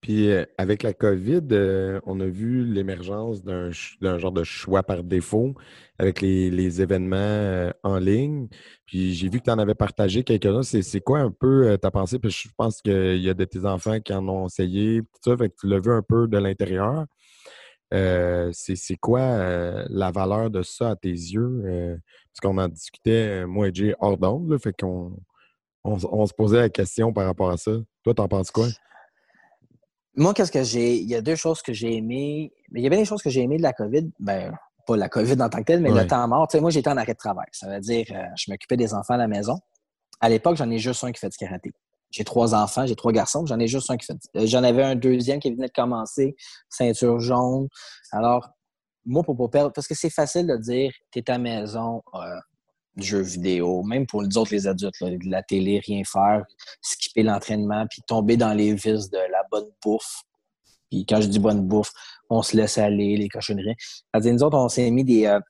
[0.00, 5.02] Puis euh, avec la COVID, euh, on a vu l'émergence d'un genre de choix par
[5.02, 5.54] défaut
[5.98, 8.48] avec les, les événements euh, en ligne.
[8.86, 10.62] Puis j'ai vu que tu en avais partagé quelques-uns.
[10.62, 12.20] C'est quoi un peu euh, ta pensée?
[12.20, 15.36] Puis je pense qu'il y a de tes enfants qui en ont essayé, tout ça,
[15.36, 17.06] fait que tu l'as vu un peu de l'intérieur.
[17.92, 21.98] Euh, c'est quoi la valeur de ça à tes yeux?
[22.32, 25.16] Parce qu'on en discutait, moi et Jay, hors d'onde, fait qu'on
[25.84, 27.72] on se posait la question par rapport à ça.
[28.04, 28.68] Toi, t'en penses quoi?
[30.18, 30.96] Moi, qu'est-ce que j'ai.
[30.96, 32.52] Il y a deux choses que j'ai aimées.
[32.70, 34.10] Mais il y avait des choses que j'ai aimées de la COVID.
[34.18, 34.52] Ben,
[34.86, 36.48] pas la COVID en tant que telle, mais le temps mort.
[36.48, 37.46] Tu sais, moi, j'étais en arrêt de travail.
[37.52, 39.58] Ça veut dire, euh, je m'occupais des enfants à la maison.
[40.20, 41.70] À l'époque, j'en ai juste un qui fait du karaté.
[42.10, 44.14] J'ai trois enfants, j'ai trois garçons, j'en ai juste un qui fait.
[44.14, 46.34] du- euh, J'en avais un deuxième qui venait de commencer,
[46.70, 47.68] ceinture jaune.
[48.12, 48.48] Alors,
[49.04, 49.72] moi, pour pas perdre.
[49.72, 52.18] Parce que c'est facile de dire, t'es à la maison, euh,
[53.02, 56.44] jeux vidéo, même pour les autres, les adultes, de la télé, rien faire,
[56.82, 60.22] skipper l'entraînement, puis tomber dans les vices de la bonne bouffe.
[60.90, 61.92] Puis quand je dis bonne bouffe,
[62.30, 63.76] on se laisse aller, les cochonneries.
[63.78, 65.40] C'est-à-dire, nous autres, on s'est mis des, euh,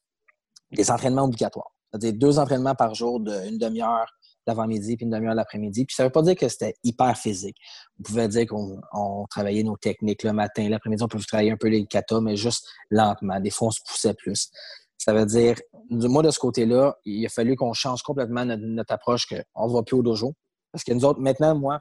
[0.72, 1.72] des entraînements obligatoires.
[1.90, 4.06] C'est-à-dire deux entraînements par jour d'une demi-heure
[4.48, 5.84] l'avant-midi puis une demi-heure l'après-midi.
[5.84, 7.56] Puis ça veut pas dire que c'était hyper physique.
[8.00, 11.56] On pouvait dire qu'on on travaillait nos techniques le matin, l'après-midi, on peut travailler un
[11.56, 13.38] peu les katas, mais juste lentement.
[13.40, 14.50] Des fois, on se poussait plus.
[14.98, 15.56] Ça veut dire,
[15.90, 19.68] du moi, de ce côté-là, il a fallu qu'on change complètement notre, notre approche, qu'on
[19.68, 20.34] ne va plus au dojo.
[20.72, 21.80] Parce que nous autres, maintenant, moi,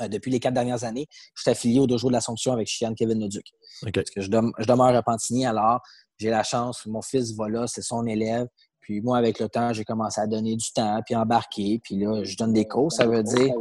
[0.00, 2.94] euh, depuis les quatre dernières années, je suis affilié au dojo de l'Assomption avec Chian
[2.94, 3.44] Kevin Leduc.
[3.92, 5.80] Parce que je, dem- je demeure à Pantigny, alors
[6.18, 8.46] j'ai la chance, mon fils va là, c'est son élève.
[8.80, 11.80] Puis moi, avec le temps, j'ai commencé à donner du temps, puis embarquer.
[11.84, 13.54] Puis là, je donne des cours, ça veut dire.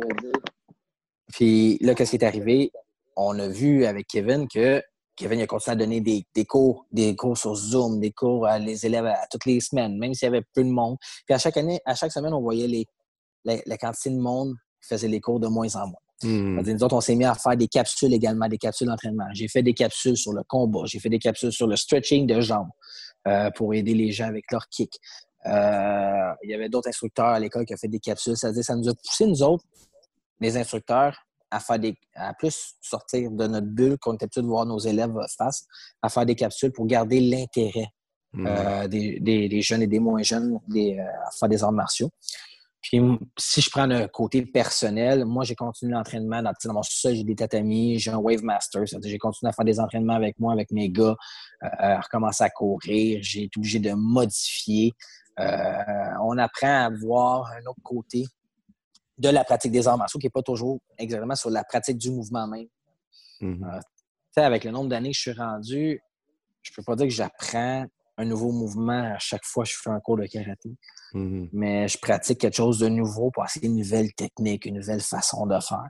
[1.34, 2.71] Puis là, qu'est-ce qui est arrivé?
[3.15, 4.81] On a vu avec Kevin que
[5.21, 8.47] Kevin il a continué à donner des, des cours, des cours sur Zoom, des cours
[8.47, 10.97] à les élèves à, à toutes les semaines, même s'il y avait peu de monde.
[11.27, 12.88] Puis à chaque année, à chaque semaine, on voyait les,
[13.45, 15.99] la, la quantité de monde qui faisait les cours de moins en moins.
[16.23, 16.60] Hmm.
[16.60, 19.27] Nous autres, on s'est mis à faire des capsules également, des capsules d'entraînement.
[19.34, 22.41] J'ai fait des capsules sur le combat, j'ai fait des capsules sur le stretching de
[22.41, 22.69] jambes
[23.27, 24.91] euh, pour aider les gens avec leur kick.
[25.45, 28.36] Euh, il y avait d'autres instructeurs à l'école qui ont fait des capsules.
[28.38, 29.65] C'est-à-dire, ça nous a poussé, nous autres,
[30.39, 31.15] les instructeurs,
[31.51, 34.79] à faire des, à plus sortir de notre bulle qu'on était habitué de voir nos
[34.79, 35.65] élèves face,
[36.01, 37.87] à faire des capsules pour garder l'intérêt
[38.33, 38.47] Hmm.
[38.47, 41.73] euh, des, des- des jeunes et des moins jeunes des, euh, à faire des arts
[41.73, 42.09] martiaux.
[42.81, 42.97] Puis
[43.37, 47.35] si je prends le côté personnel, moi j'ai continué l'entraînement dans, dans mon j'ai des
[47.35, 50.71] tatamis, j'ai un Wave Master, c'est-à-dire j'ai continué à faire des entraînements avec moi, avec
[50.71, 51.17] mes gars,
[51.63, 54.93] euh, à recommencer à courir, j'ai été obligé de modifier.
[55.39, 55.75] Euh,
[56.23, 58.23] on apprend à voir un autre côté
[59.21, 62.10] de la pratique des arts martiaux qui n'est pas toujours exactement sur la pratique du
[62.10, 62.67] mouvement même.
[63.39, 63.60] Mhm.
[63.60, 63.79] Tu
[64.31, 66.01] sais, avec le nombre d'années que je suis rendu,
[66.63, 67.86] je peux pas dire que j'apprends
[68.17, 70.69] un nouveau mouvement à chaque fois que je fais un cours de karaté.
[71.13, 71.49] Mhm.
[71.53, 75.45] Mais je pratique quelque chose de nouveau pour essayer une nouvelle technique, une nouvelle façon
[75.45, 75.88] de faire.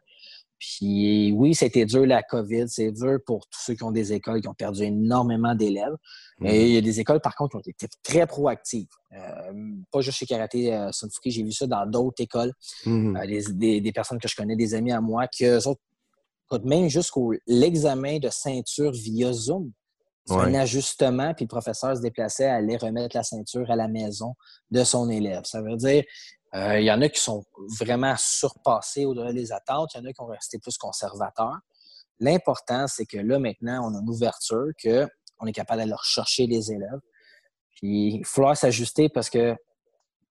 [0.63, 2.65] Puis oui, c'était dur la COVID.
[2.67, 5.95] C'est dur pour tous ceux qui ont des écoles qui ont perdu énormément d'élèves.
[6.39, 8.85] Mais il y a des écoles, par contre, qui ont été très proactives.
[9.11, 9.51] Euh,
[9.91, 12.53] pas juste chez Karaté euh, Sunfuki, j'ai vu ça dans d'autres écoles.
[12.85, 13.15] Mhm.
[13.17, 15.81] Euh, des, des- des personnes que je connais, des amis à moi, que eux autres,
[16.63, 19.71] même jusqu'au l'examen de ceinture via Zoom,
[20.25, 20.43] c'est Ouais.
[20.43, 24.35] un ajustement, puis le professeur se déplaçait à aller remettre la ceinture à la maison
[24.69, 25.41] de son élève.
[25.45, 26.03] Ça veut dire,
[26.53, 27.43] il y en a qui sont
[27.79, 31.59] vraiment surpassés au-delà des attentes, il y en a qui ont resté plus conservateurs.
[32.19, 36.71] L'important, c'est que là, maintenant, on a une ouverture, qu'on est capable d'aller rechercher les
[36.71, 36.99] élèves.
[37.75, 39.55] Puis, il va falloir s'ajuster parce que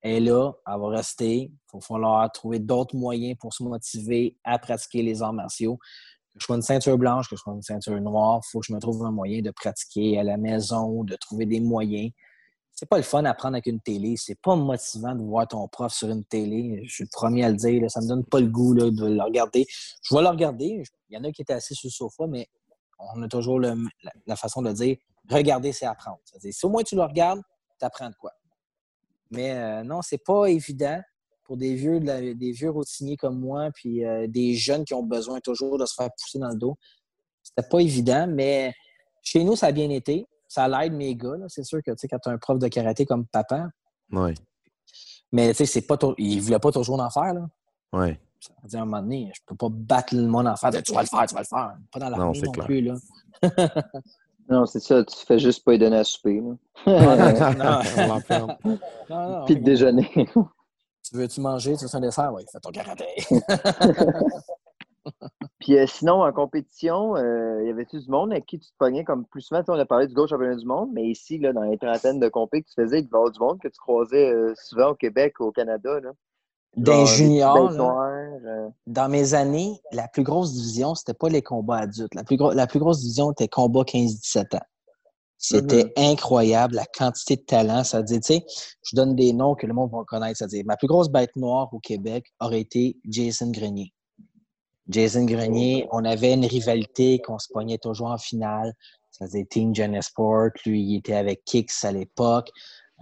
[0.02, 1.50] elle est là, elle va rester.
[1.50, 5.78] Il va falloir trouver d'autres moyens pour se motiver à pratiquer les arts martiaux.
[6.32, 8.66] Que je sois une ceinture blanche, que je sois une ceinture noire, il faut que
[8.66, 12.12] je me trouve un moyen de pratiquer à la maison, de trouver des moyens.
[12.74, 14.14] C'est pas le fun à prendre avec une télé.
[14.16, 16.80] C'est pas motivant de voir ton prof sur une télé.
[16.84, 17.82] Je suis le premier à le dire.
[17.82, 17.88] là.
[17.88, 19.66] Ça me donne pas le goût de le regarder.
[20.02, 20.82] Je vais le regarder.
[21.10, 22.48] Il y en a qui étaient assis sur le sofa, mais
[23.14, 23.76] on a toujours la,
[24.36, 24.96] façon de dire
[25.28, 26.18] regarder, c'est apprendre.
[26.24, 27.40] C'est-à-dire, si au moins tu le regardes,
[27.78, 28.32] tu apprends de quoi.
[29.30, 31.00] Mais euh, non, c'est pas évident
[31.44, 35.40] pour des vieux, des vieux routiniers comme moi, puis euh, des jeunes qui ont besoin
[35.40, 36.76] toujours de se faire pousser dans le dos.
[37.42, 38.72] C'était pas évident, mais
[39.22, 40.26] chez nous, ça a bien été.
[40.52, 41.36] Ça l'aide mes gars.
[41.38, 41.46] là.
[41.48, 43.68] C'est sûr que tu sais, quand tu as un prof de karaté comme papa,
[44.10, 44.34] Ouais.
[45.30, 47.34] mais tu sais, c'est pas il voulait pas toujours en faire.
[47.34, 47.48] Là.
[47.92, 48.18] Ouais.
[48.40, 50.70] Ça veut dire, à un moment donné, je peux pas battre le monde en faire.
[50.82, 51.76] Tu vas le faire, tu vas le faire.
[51.92, 52.66] Pas dans Non, c'est non, clair.
[52.66, 52.80] plus.
[52.82, 52.94] Là.
[54.48, 56.40] Non, c'est ça, tu fais juste pas y donner à souper.
[56.40, 56.56] là.
[57.54, 58.18] non.
[58.28, 58.56] Non,
[59.08, 60.10] non, Puis le déjeuner.
[60.12, 61.76] Tu veux-tu manger?
[61.76, 62.32] Tu veux un dessert?
[62.34, 63.04] Oui, fais ton karaté.
[65.60, 69.04] Puis euh, sinon, en compétition, euh, y avait-tu du monde avec qui tu te pognais
[69.04, 69.62] comme plus souvent?
[69.68, 72.28] On a parlé du gauche championnat du monde, mais ici, là, dans les trentaines de
[72.28, 74.90] compé que tu faisais, il devait y avoir du monde que tu croisais euh, souvent
[74.90, 76.00] au Québec, au Canada.
[76.00, 76.12] Là.
[76.76, 77.04] Des
[78.46, 82.14] euh, dans mes années, la plus grosse division, c'était pas les combats adultes.
[82.14, 84.64] La plus, gros- la plus grosse division était combat 15-17 ans.
[85.36, 87.82] C'était incroyable, la quantité de talent.
[87.82, 88.44] Ça dire, tu sais,
[88.82, 90.36] je donne des noms que le monde va connaître.
[90.36, 93.92] Ça dire, ma plus grosse bête noire au Québec aurait été Jason Grenier.
[94.90, 98.74] Jason Grenier, on avait une rivalité qu'on se pognait toujours en finale.
[99.10, 100.50] Ça dire Team Genesport.
[100.66, 102.50] Lui, il était avec Kicks à l'époque.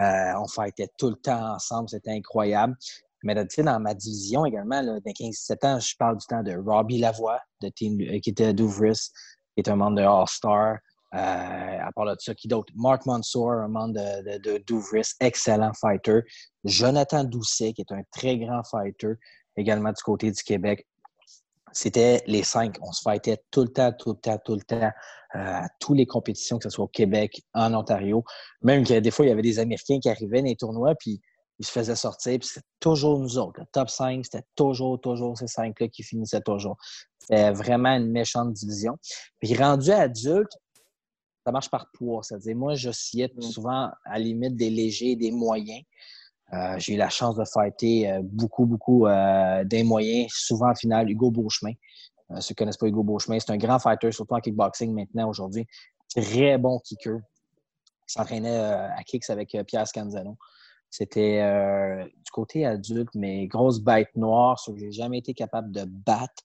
[0.01, 1.89] Euh, on fightait tout le temps ensemble.
[1.89, 2.77] C'était incroyable.
[3.25, 6.43] Mais tu sais, dans ma division également, là, dans 15-17 ans, je parle du temps
[6.43, 9.11] de Robbie Lavoie, de team, euh, qui était à Douvris,
[9.55, 10.79] qui est un membre de All-Star.
[11.15, 12.71] Euh, à part de ça, qui d'autre?
[12.77, 16.21] Mark Mansour, un membre de, de, de Douvris, excellent fighter.
[16.65, 19.15] Jonathan Doucet, qui est un très grand fighter,
[19.57, 20.87] également du côté du Québec.
[21.73, 22.77] C'était les cinq.
[22.83, 24.91] On se fightait tout le temps, tout le temps, tout le temps,
[25.35, 28.25] euh, à toutes les compétitions, que ce soit au Québec, en Ontario.
[28.63, 31.21] Même que des fois, il y avait des Américains qui arrivaient dans les tournois, puis
[31.59, 33.61] ils se faisaient sortir, puis c'était toujours nous autres.
[33.61, 36.77] Le top 5, c'était toujours, toujours ces cinq-là qui finissaient toujours.
[37.19, 38.97] C'était vraiment une méchante division.
[39.41, 40.53] Puis rendu adulte,
[41.45, 42.23] ça marche par poids.
[42.23, 43.43] C'est-à-dire, moi, j'oscillais Mm.
[43.43, 45.83] souvent à la limite des légers et des moyens.
[46.55, 50.75] Euh, j'ai eu la chance de fighter euh, beaucoup, beaucoup euh, des moyens, souvent en
[50.75, 51.73] finale, Hugo Beauchemin.
[52.31, 54.93] Euh, ceux qui ne connaissent pas Hugo Beauchemin, c'est un grand fighter, surtout en kickboxing
[54.95, 55.67] maintenant, aujourd'hui.
[56.15, 57.19] Très bon kicker.
[58.09, 60.39] Il s'entraînait à kicks avec Pierre Scanzano.
[60.89, 61.43] C'était
[62.07, 66.43] du côté adulte, mais grosse bête noire, sur que j'ai jamais été capable de battre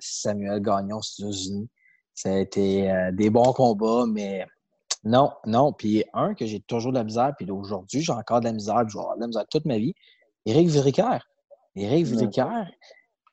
[0.00, 1.68] Samuel Gagnon aux États-Unis.
[2.12, 4.44] Ça a été des bons combats, mais
[5.04, 5.72] non, non.
[5.72, 8.80] Puis un que j'ai toujours de la misère, puis aujourd'hui, j'ai encore de la misère,
[8.82, 9.94] puis je vais avoir de la misère toute ma vie.
[10.46, 11.26] Éric Viricaire.
[11.76, 12.12] Éric Ouais.
[12.12, 12.70] Viricaire,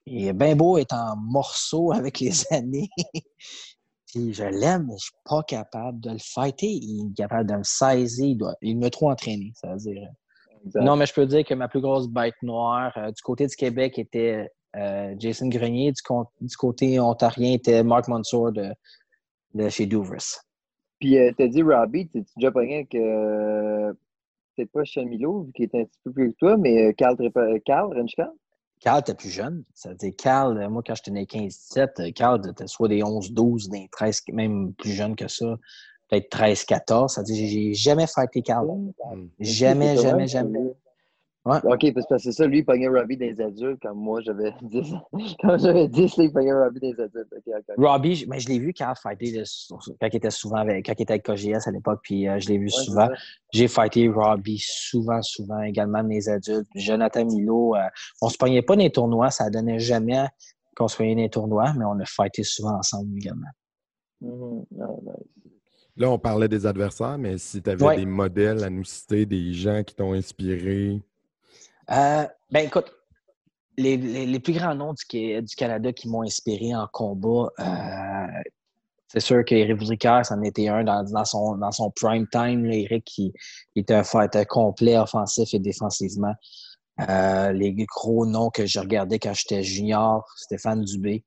[0.05, 2.89] il est bien beau être en morceaux avec les années.
[4.07, 6.67] puis je l'aime, mais je suis pas capable de le fighter.
[6.67, 8.25] Il est capable de me saisir.
[8.25, 10.07] Il, doit, il me trop entraîné, ça veut dire.
[10.65, 10.83] exact.
[10.83, 13.55] Non, mais je peux dire que ma plus grosse bête noire euh, du côté du
[13.55, 15.91] Québec était euh, Jason Grenier.
[15.91, 18.73] Du côté ontarien était Mark Mansour de,
[19.53, 20.15] de chez Douvres.
[20.99, 23.93] Puis euh, t'as dit Robbie, t'es déjà pogné avec euh,
[24.55, 26.93] peut-être pas Sean Milo, vu qu'il est un petit peu plus que toi, mais euh,
[26.93, 28.31] Carl, Trepa- Carl Renchka?
[28.79, 29.63] Carl était plus jeune.
[29.73, 33.01] Ça veut dire, Carl, euh, moi, quand j'étais né 15-17, euh, Carl était soit des
[33.01, 35.57] 11-12, des 13, même plus jeune que ça,
[36.09, 37.09] peut-être 13-14.
[37.09, 38.67] Ça veut dire, j'ai jamais fighté Carl.
[38.67, 39.27] Mm.
[39.39, 40.59] Jamais, jamais, jamais.
[41.47, 41.59] Ouais.
[41.63, 44.93] Ok, parce que c'est ça, lui, il pognait Robbie des adultes, comme moi, j'avais 10.
[45.41, 47.33] Quand j'avais 10, là, il pognait Robbie des adultes.
[47.77, 49.43] Robbie, je- mais je l'ai vu fighter de-
[50.01, 52.49] quand il était souvent avec, quand il était avec KGS à l'époque, puis euh, je
[52.49, 53.07] l'ai vu Ouais, souvent.
[53.53, 56.67] J'ai fighté Robbie souvent, souvent, également mes adultes.
[56.75, 57.79] Jonathan Milo, euh,
[58.21, 60.25] on se pognait pas dans les tournois, ça donnait jamais
[60.75, 63.47] qu'on se pognait dans les tournois, mais on a fighté souvent ensemble également.
[64.21, 64.65] Mhm.
[64.81, 65.51] Ah, nice.
[65.99, 67.95] Là, on parlait des adversaires, mais si tu avais Ouais.
[67.95, 71.01] des modèles à nous citer, des gens qui t'ont inspiré.
[71.91, 72.91] Euh, ben écoute,
[73.77, 78.41] les, les- plus grands noms du, du Canada qui m'ont inspiré en combat, euh,
[79.07, 82.65] c'est sûr qu'Éric Vricaire, c'en était un dans, dans son, dans son prime time.
[82.65, 82.75] là.
[82.75, 83.33] Éric, qui
[83.75, 86.33] était un fighter complet offensif et défensivement.
[87.07, 91.23] Euh, les gros noms que je regardais quand j'étais junior, Stéphane Dubé.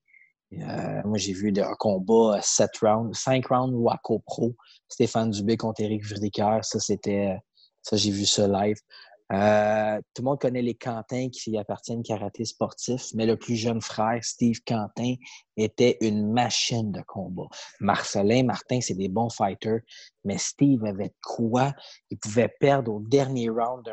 [0.51, 4.53] Moi, j'ai vu un combat 7 rounds, 5 rounds Waco Pro.
[4.89, 6.59] Stéphane Dubé contre Éric Vricaire.
[6.65, 7.39] Ça, c'était.
[7.83, 8.77] Ça, j'ai vu ça live.
[9.33, 13.81] Euh, tout le monde connaît les Quentin qui appartiennent karaté sportif, mais le plus jeune
[13.81, 15.15] frère, Steve Quentin,
[15.57, 17.47] était une machine de combat.
[17.81, 19.81] Marcelin, Martin, c'est des bons fighters,
[20.25, 21.73] mais Steve avait quoi?
[22.11, 23.85] Il pouvait perdre au dernier round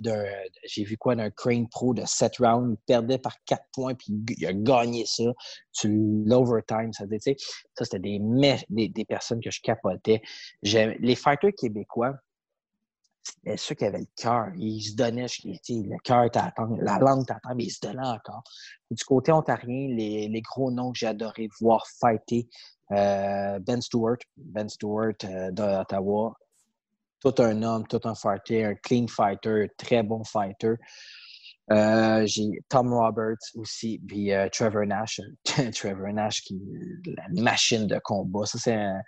[0.00, 0.24] d'un,
[0.66, 2.74] j'ai vu quoi, d'un Crane Pro de 7 rounds.
[2.78, 5.24] Il perdait par 4 points, puis il- a gagné ça
[5.72, 6.92] sur l'overtime.
[6.92, 10.20] Ça, veut tu ça c'était des, des personnes que je capotais.
[10.62, 12.14] J'aime- les fighters québécois,
[13.24, 14.48] c'était ceux qui avaient le cœur.
[14.56, 18.42] Ils se donnaient, je- le cœur t'attend, la langue t'attend, mais ils se donnaient encore.
[18.90, 22.48] Du côté ontarien, les, les gros noms que j'ai adoré voir fighter,
[22.92, 26.34] euh, Ben Stewart, Ben Stewart euh, d'Ottawa,
[27.20, 30.74] tout un homme, tout un fighter, un clean fighter, très bon fighter.
[31.72, 35.18] Euh, j'ai Tom Roberts aussi, puis Trevor Nash.
[35.74, 36.60] Trevor Nash qui
[37.06, 38.44] la machine de combat.
[38.44, 39.00] Ça, c'est un-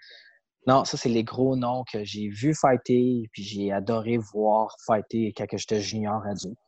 [0.67, 5.33] Non, ça, c'est les gros noms que j'ai vu fighter, puis j'ai adoré voir fighter
[5.37, 6.59] quand que j'étais junior adulte.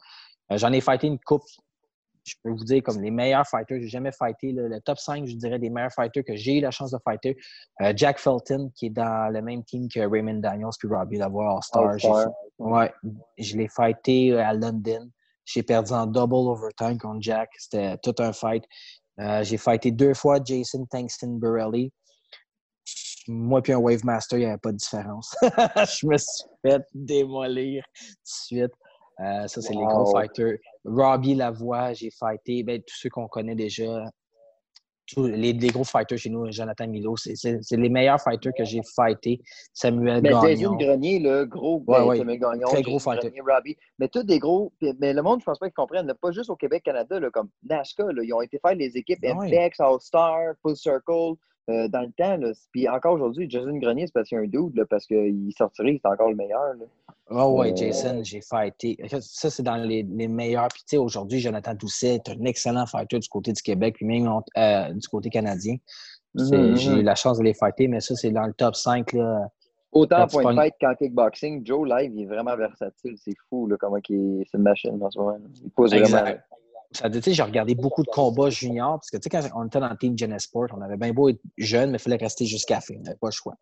[0.53, 1.43] Euh, J'en ai fighté une coupe.
[2.25, 4.53] Je peux vous dire, comme les meilleurs fighters, j'ai jamais fighté.
[4.53, 7.37] le top 5, je dirais, des meilleurs fighters que j'ai eu la chance de fighter.
[7.81, 11.55] Euh, Jack Felton, qui est dans le même team que Raymond Daniels puis Robbie Lavoie
[11.55, 11.97] All-Star.
[12.59, 12.93] Ouais,
[13.39, 15.11] je l'ai fighté euh, à London.
[15.47, 17.49] J'ai perdu en double overtime contre Jack.
[17.57, 18.65] C'était tout un fight.
[19.21, 21.91] Euh, j'ai fighté deux fois Jason Tankston Borelli.
[23.29, 25.37] Moi puis un Wave Master, il n'y avait pas de différence.
[25.43, 28.73] je me suis fait démolir tout de suite.
[29.21, 30.59] Euh, ça, c'est les gros fighters.
[30.85, 32.63] Robbie Lavoie, j'ai fighté.
[32.63, 34.05] Ben, tous ceux qu'on connaît déjà.
[35.07, 37.35] Tous les, les gros fighters chez nous, Jonathan Milo, c'est
[37.71, 39.41] les meilleurs fighters que j'ai fighté.
[39.73, 40.43] Samuel Mais Gagnon.
[40.47, 42.19] Jason Grenier, le gros, Ouais, ben, ouais.
[42.19, 43.31] Samuel Gagnon, Très gros fighter.
[43.31, 43.77] Grenier, Robbie.
[43.99, 44.71] Mais tous des gros.
[45.01, 46.13] Mais le monde, je pense pas qu'ils comprennent.
[46.21, 47.83] Pas juste au Québec, Canada, là, comme là,
[48.23, 49.35] ils ont été faire les équipes ouais.
[49.35, 51.37] MPX, All-Star, Full Circle
[51.69, 52.37] euh, dans le temps.
[52.37, 52.53] Là.
[52.73, 55.99] Puis encore aujourd'hui, Jason Grenier, c'est parce qu'il y a un là, parce qu'il sortirait,
[56.03, 56.75] c'est encore le meilleur.
[56.79, 56.85] Là.
[57.31, 58.97] Oh ouais, Euh, Jason, j'ai fighté.
[59.21, 60.69] Ça, c'est dans les, les meilleurs.
[60.69, 64.07] Puis tu sais, aujourd'hui, Jonathan Doucet est un excellent fighter du côté du Québec, puis
[64.07, 64.27] même
[64.57, 65.77] euh, du côté canadien.
[66.37, 66.99] C'est- Mhm, J'ai mhm.
[66.99, 69.13] eu la chance de les fighter, mais ça, c'est dans le top 5.
[69.15, 69.49] Là.
[69.93, 73.15] Autant point de fight qu'en kickboxing, Joe Live, il est vraiment versatile.
[73.17, 74.45] C'est fou là, comment il est...
[74.51, 75.39] c'est une machine en ce moment.
[75.65, 76.31] Il pose vraiment.
[76.91, 79.67] Ça tu sais, j'ai regardé beaucoup de combats juniors, parce que tu sais, quand on
[79.67, 82.47] était dans le team Genesport, on avait bien beau être jeune, mais il fallait rester
[82.47, 82.95] jusqu'à la fin.
[82.99, 83.55] On n'avait pas le choix.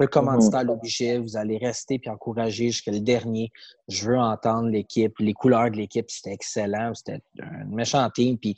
[0.00, 3.52] Le commanditaire l'obligeait, vous allez rester puis encourager jusqu'à le dernier.
[3.86, 5.16] Je veux entendre l'équipe.
[5.20, 6.92] Les couleurs de l'équipe, c'était excellent.
[6.94, 8.36] C'était un méchant team.
[8.36, 8.56] Puis,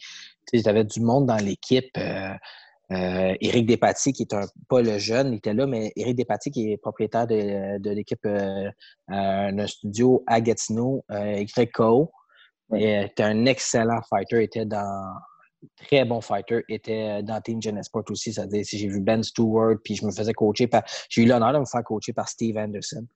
[0.51, 1.91] tu sais, avais du monde dans l'équipe.
[1.99, 2.33] Euh,
[2.93, 6.51] euh, Éric Despatie, qui est un, pas le jeune, il était là, mais Éric Despatie,
[6.51, 8.71] qui est propriétaire de, de l'équipe euh,
[9.11, 12.11] euh, d'un studio à Gatineau, euh, YKO.
[12.71, 12.83] Ouais.
[12.83, 15.15] Et, euh, était un excellent fighter, était dans
[15.77, 18.33] très bon fighter, était dans Team Genesport aussi.
[18.33, 20.83] C'est-à-dire, si j'ai vu Ben Stewart, puis je me faisais coacher par.
[21.09, 23.07] J'ai eu l'honneur de me faire coacher par Steve Anderson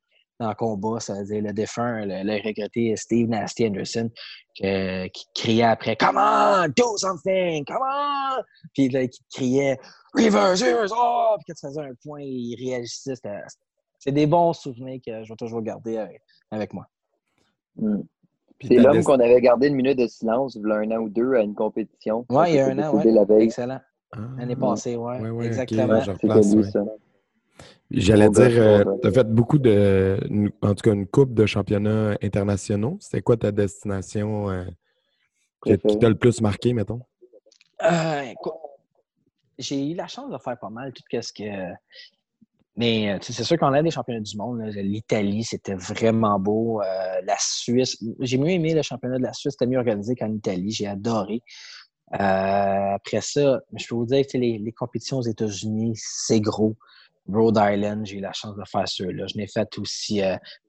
[0.41, 4.09] dans le combat, c'est-à-dire le défunt, le, le regretté Steve Nasty Anderson,
[4.57, 8.41] que- qui criait après Come on, do something, come on!
[8.73, 9.79] Puis là, qui criait
[10.15, 11.35] Reverse, reverse, oh!
[11.39, 13.15] Puis quand tu faisais un point, il réagissait.
[13.99, 16.87] C'est des bons souvenirs que je vais toujours garder avec, avec moi.
[17.77, 18.03] Mm.
[18.61, 21.09] C'est l'homme qu'on avait gardé une minute de silence il y a un an ou
[21.09, 22.27] deux à une compétition.
[22.29, 23.11] Ouais, il y a un an, ouais.
[23.11, 23.45] la veille.
[23.45, 23.81] Excellent.
[24.13, 25.31] Ah, L'année passée, ouais.
[25.31, 26.01] Ouais, Exactement.
[27.91, 28.93] J'allais dire, euh, gars.
[29.01, 30.19] tu as fait beaucoup de,
[30.61, 32.99] en tout cas, une coupe de championnats internationaux.
[33.01, 34.65] C'était quoi ta destination euh,
[35.65, 37.01] qui t'a le plus marqué, mettons?
[37.83, 38.35] Euh,
[39.59, 41.45] j'ai eu la chance de faire pas mal tout ce que.
[42.79, 44.63] Mais euh, c'est sûr qu'on a des championnats du monde.
[44.77, 46.81] L'Italie, c'était vraiment beau.
[46.81, 49.57] Euh, la Suisse, j'ai mieux aimé le championnat de la Suisse.
[49.59, 50.71] C'était mieux organisé qu'en Italie.
[50.71, 51.43] J'ai adoré.
[52.15, 56.77] Euh, après ça, je peux vous dire que les, les compétitions aux États-Unis, c'est gros.
[57.29, 59.27] Rhode Island, j'ai eu la chance de faire ceux-là.
[59.27, 60.23] Je l'ai fait aussi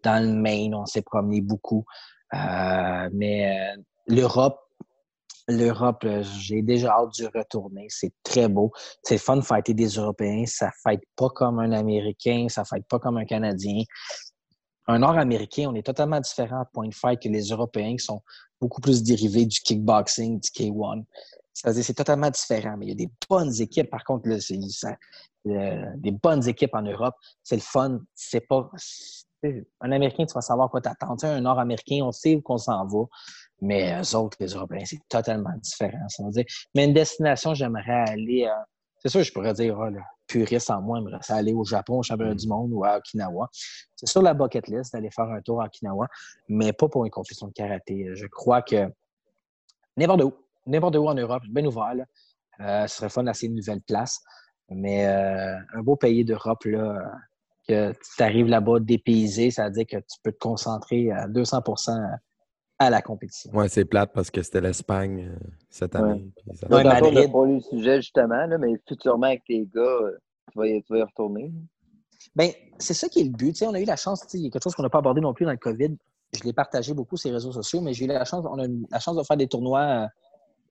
[0.04, 1.86] dans le Maine, on s'est promené beaucoup.
[2.34, 3.56] Mais
[4.08, 4.60] l'Europe,
[5.50, 7.88] l'Europe, euh, j'ai déjà hâte d'y retourner.
[7.90, 8.72] C'est très beau.
[9.04, 10.46] C'est fun de fighter des Européens.
[10.46, 13.84] Ça ne fight pas comme un Américain, ça ne fight pas comme un Canadien.
[14.88, 18.22] Un Nord-Américain, on est totalement différent à point de fight que les Européens qui sont
[18.60, 21.04] beaucoup plus dérivés du kickboxing, du K1.
[21.54, 22.76] C'est-à-dire c'est totalement différent.
[22.78, 23.90] Mais il y a des bonnes équipes.
[23.90, 24.28] Par contre,
[25.46, 27.16] des bonnes équipes en Europe.
[27.44, 28.00] C'est le fun.
[28.16, 28.70] C'est pas.
[29.80, 31.24] Un Américain, tu vas savoir quoi t'attendre.
[31.24, 33.06] Un Nord-Américain, on sait où qu'on s'en va.
[33.62, 36.08] Mais eux autres, les Européens, c'est totalement différent.
[36.76, 38.46] Mais une destination, j'aimerais aller.
[38.46, 38.64] Euh,
[39.00, 42.04] c'est sûr, je pourrais dire, oh, le puriste en moi, j'aimerais aller au Japon, au
[42.04, 43.50] championnat du monde ou à Okinawa.
[43.96, 46.08] C'est sur la bucket list d'aller faire un tour à Okinawa,
[46.48, 48.10] mais pas pour une compétition de karaté.
[48.14, 48.88] Je crois que
[49.98, 50.34] n'importe où,
[50.66, 51.96] n'importe où en Europe, bien ouvert,
[52.62, 54.22] euh, ce serait fun d'assez une nouvelle place.
[54.70, 57.12] Mais euh, un beau pays d'Europe, là,
[57.68, 61.62] que tu arrives là-bas dépaysé, ça veut dire que tu peux te concentrer à 200
[62.80, 63.52] à la compétition.
[63.54, 66.32] Oui, c'est plate parce que c'était l'Espagne euh, cette année.
[66.48, 66.56] Ouais.
[66.56, 66.68] Ça...
[66.70, 67.32] Ouais, Madrid.
[67.32, 69.98] pas le sujet justement, là, mais futurement avec tes gars,
[70.52, 71.52] tu vas, y, tu vas y retourner.
[72.36, 73.62] Bien, c'est ça qui est le but.
[73.64, 75.34] on a eu la chance, il y a quelque chose qu'on n'a pas abordé non
[75.34, 75.96] plus dans le COVID.
[76.34, 78.68] Je l'ai partagé beaucoup sur les réseaux sociaux, mais j'ai eu la chance, on a
[78.92, 80.08] la chance de faire des tournois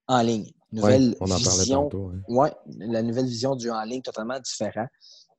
[0.06, 0.50] en ligne.
[0.72, 1.82] Nouvelle on en vision.
[1.84, 2.50] Tantôt, ouais.
[2.78, 4.86] la nouvelle vision du en ligne totalement différent.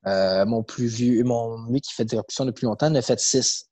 [0.07, 3.19] Euh, mon plus vieux, mon lui qui fait des options depuis longtemps en a fait
[3.19, 3.68] six.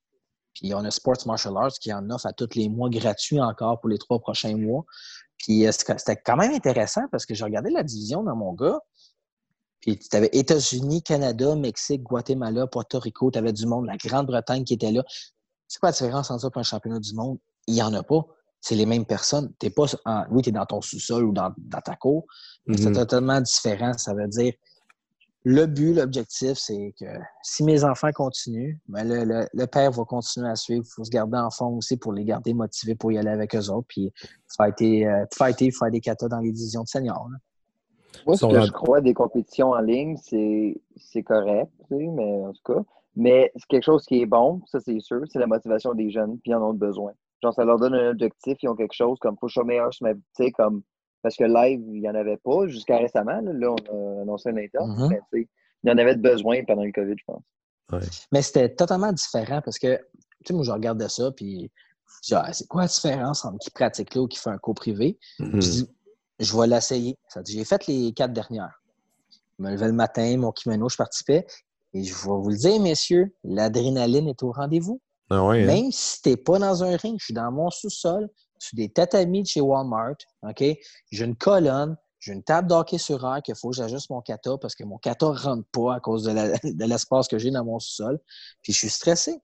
[0.59, 3.79] Puis on a Sports Martial Arts qui en offre à tous les mois gratuits encore
[3.79, 4.85] pour les trois prochains mois.
[5.37, 8.79] Puis euh, c'était quand même intéressant parce que j'ai regardé la division dans mon gars.
[9.81, 14.63] Puis tu avais États-Unis, Canada, Mexique, Guatemala, Puerto Rico, tu avais du monde, la Grande-Bretagne
[14.63, 15.03] qui était là.
[15.67, 17.37] C'est quoi la différence entre ça pour un championnat du monde?
[17.67, 18.25] Il n'y en a pas
[18.59, 19.53] c'est les mêmes personnes.
[19.59, 19.85] T'es pas
[20.31, 21.53] oui, tu es dans ton sous-sol ou dans,
[21.85, 22.25] ta cour,
[22.65, 22.95] mais c'est mm-hmm.
[22.95, 23.93] totalement différent.
[23.93, 24.53] Ça veut dire
[25.49, 27.05] le but, l'objectif, c'est que
[27.41, 30.83] si mes enfants continuent, ben le, père va continuer à suivre.
[30.85, 33.55] Il faut se garder en fond aussi pour les garder motivés pour y aller avec
[33.55, 33.87] eux autres.
[33.87, 34.11] Puis
[34.57, 37.29] fighter, euh, fighter faire des katas dans les divisions de seniors.
[38.25, 42.81] Moi, ce que je crois des compétitions en ligne, c'est correct, mais en tout cas.
[43.15, 46.39] Mais c'est quelque chose qui est bon, ça c'est sûr, c'est la motivation des jeunes,
[46.39, 47.13] puis ils en ont besoin.
[47.41, 50.51] Genre, ça leur donne un objectif, ils ont quelque chose comme faut meilleur, tu sais,
[50.51, 50.83] comme
[51.27, 53.41] parce que live, il n'y en avait pas jusqu'à récemment.
[53.41, 55.19] Là, on a annoncé un interne, mm-hmm.
[55.33, 55.47] mais
[55.83, 57.43] il y en avait besoin pendant le COVID, je pense.
[58.31, 61.69] Mais c'était totalement différent parce que, tu sais, moi, je regardais ça, puis
[62.25, 64.75] je ah, c'est quoi la différence entre qui pratique là ou qui fait un cours
[64.75, 65.19] privé?
[65.41, 65.61] Mm-hmm.
[65.61, 65.89] Je dis,
[66.39, 67.17] je vais l'essayer.
[67.45, 68.81] J'ai fait les quatre dernières.
[69.59, 71.45] Je me levais le matin, mon kimono, je participais.
[71.93, 75.01] Et je vais vous le dire, messieurs, l'adrénaline est au rendez-vous.
[75.29, 75.65] Ah hein?
[75.65, 78.89] Même si tu n'es pas dans un ring, je suis dans mon sous-sol, sur des
[78.89, 80.63] tatamis de chez Walmart, OK?
[81.11, 84.57] J'ai une colonne, j'ai une table d'hockey sur air qu'il faut que j'ajuste mon kata
[84.57, 87.79] parce que mon kata ne rentre pas à cause de l'espace que j'ai dans mon
[87.79, 88.19] sous-sol.
[88.61, 89.41] Puis je suis stressé.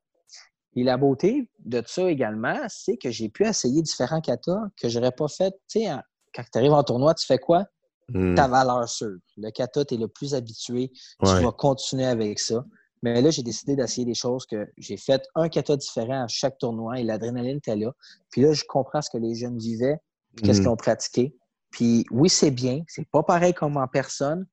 [0.75, 4.97] Et la beauté de ça également, c'est que j'ai pu essayer différents katas que je
[4.97, 5.51] n'aurais pas fait.
[5.69, 5.91] Tu sais,
[6.33, 7.65] quand tu arrives en tournoi, tu fais quoi?
[8.09, 8.33] Hmm.
[8.35, 9.17] Ta valeur sûre.
[9.37, 10.91] Le kata, tu es le plus habitué.
[11.23, 12.65] Tu vas continuer avec ça.
[13.03, 16.57] Mais là, j'ai décidé d'essayer des choses que j'ai fait un kata différent à chaque
[16.57, 17.91] tournoi et l'adrénaline était là.
[18.31, 19.97] Puis là, je comprends ce que les jeunes vivaient,
[20.37, 20.63] qu'est-ce mm.
[20.63, 21.35] qu'ils ont pratiqué.
[21.69, 22.81] Puis oui, c'est bien.
[22.87, 24.47] C'est pas pareil comme en personne,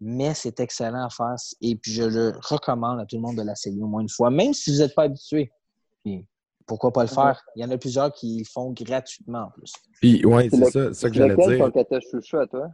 [0.00, 1.34] mais c'est excellent à faire.
[1.60, 4.30] Et puis je le recommande à tout le monde de l'essayer au moins une fois,
[4.30, 5.50] même si vous n'êtes pas habitué.
[6.04, 6.24] Puis
[6.66, 7.42] pourquoi pas le faire?
[7.56, 9.72] Il y en a plusieurs qui le font gratuitement en plus.
[10.00, 11.58] Puis oui, c'est ça, ça que j'allais dire.
[11.58, 12.68] ton kata chouchou à toi?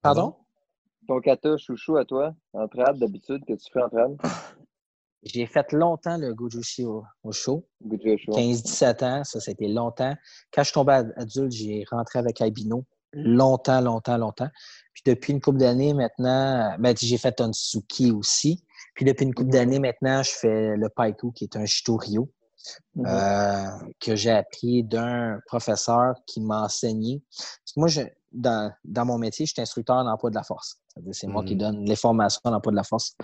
[0.00, 0.36] Pardon?
[1.06, 4.16] Ton kata chouchou à toi, en trad d'habitude, que tu fais en trad?
[5.24, 7.66] J'ai fait longtemps le Gojushi au, show.
[7.82, 10.14] 15-17 ans, ça, c'était longtemps.
[10.52, 12.84] Quand je suis tombé adulte, j'ai rentré avec Albino.
[13.14, 14.50] Longtemps, longtemps, longtemps.
[14.92, 18.64] Puis depuis une couple d'années maintenant, ben, j'ai fait un Tsuki aussi.
[18.94, 19.52] Puis depuis une couple mm-hmm.
[19.52, 22.20] d'années maintenant, je fais le Paiku, qui est un Shitoryu,
[22.96, 23.06] mm-hmm.
[23.06, 27.22] euh, que j'ai appris d'un professeur qui m'a enseigné.
[27.76, 28.02] moi, je,
[28.34, 30.80] dans, dans, mon métier, je suis instructeur en emploi de la force.
[31.12, 31.58] C'est moi qui mm.
[31.58, 33.16] donne les formations en emploi de la force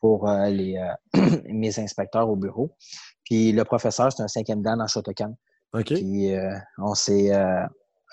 [0.00, 2.76] pour euh, les, euh, mes inspecteurs au bureau.
[3.24, 5.36] Puis le professeur, c'est un cinquième dan en Shotokan.
[5.72, 5.94] OK.
[5.94, 7.30] Puis euh, on s'est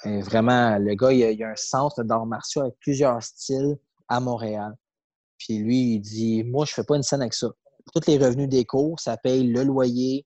[0.04, 3.78] vraiment, le gars, il y a, un centre d'arts martiaux avec plusieurs styles
[4.08, 4.74] à Montréal.
[5.38, 7.48] Puis lui, il dit Moi, je fais pas une scène avec ça.
[7.94, 10.26] Tous les revenus des cours, ça paye le loyer,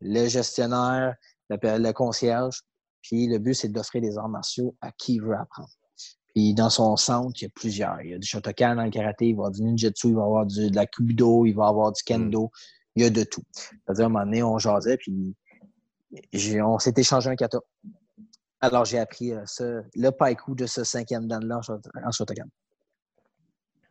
[0.00, 1.14] le gestionnaire,
[1.48, 2.60] le, le concierge.
[3.06, 5.70] Puis le but, c'est d'offrir des arts martiaux à qui veut apprendre.
[6.34, 8.02] Puis dans son centre, il y a plusieurs.
[8.02, 10.14] Il y a du Shotokan dans le karaté, il va y avoir du ninjutsu, il
[10.16, 12.50] va y avoir du, de la kubido, il va y avoir du kendo.
[12.96, 13.44] Il y a de tout.
[13.52, 15.36] C'est-à-dire, à un moment donné, on jasait, puis
[16.60, 17.60] on s'est échangé un kata.
[18.60, 21.60] Alors, j'ai appris euh, le paiku de ce cinquième dan-là
[22.04, 22.46] en Shotokan.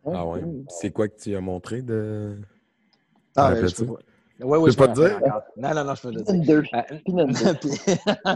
[0.06, 0.44] Ah ouais.
[0.68, 2.38] C'est quoi que tu as montré de.
[3.38, 3.96] Ah, ouais, je peux...
[4.42, 5.20] Oui, oui, je peux pas te dire?
[5.58, 6.64] Non, non, non, je peux le dire.
[6.74, 6.82] Euh,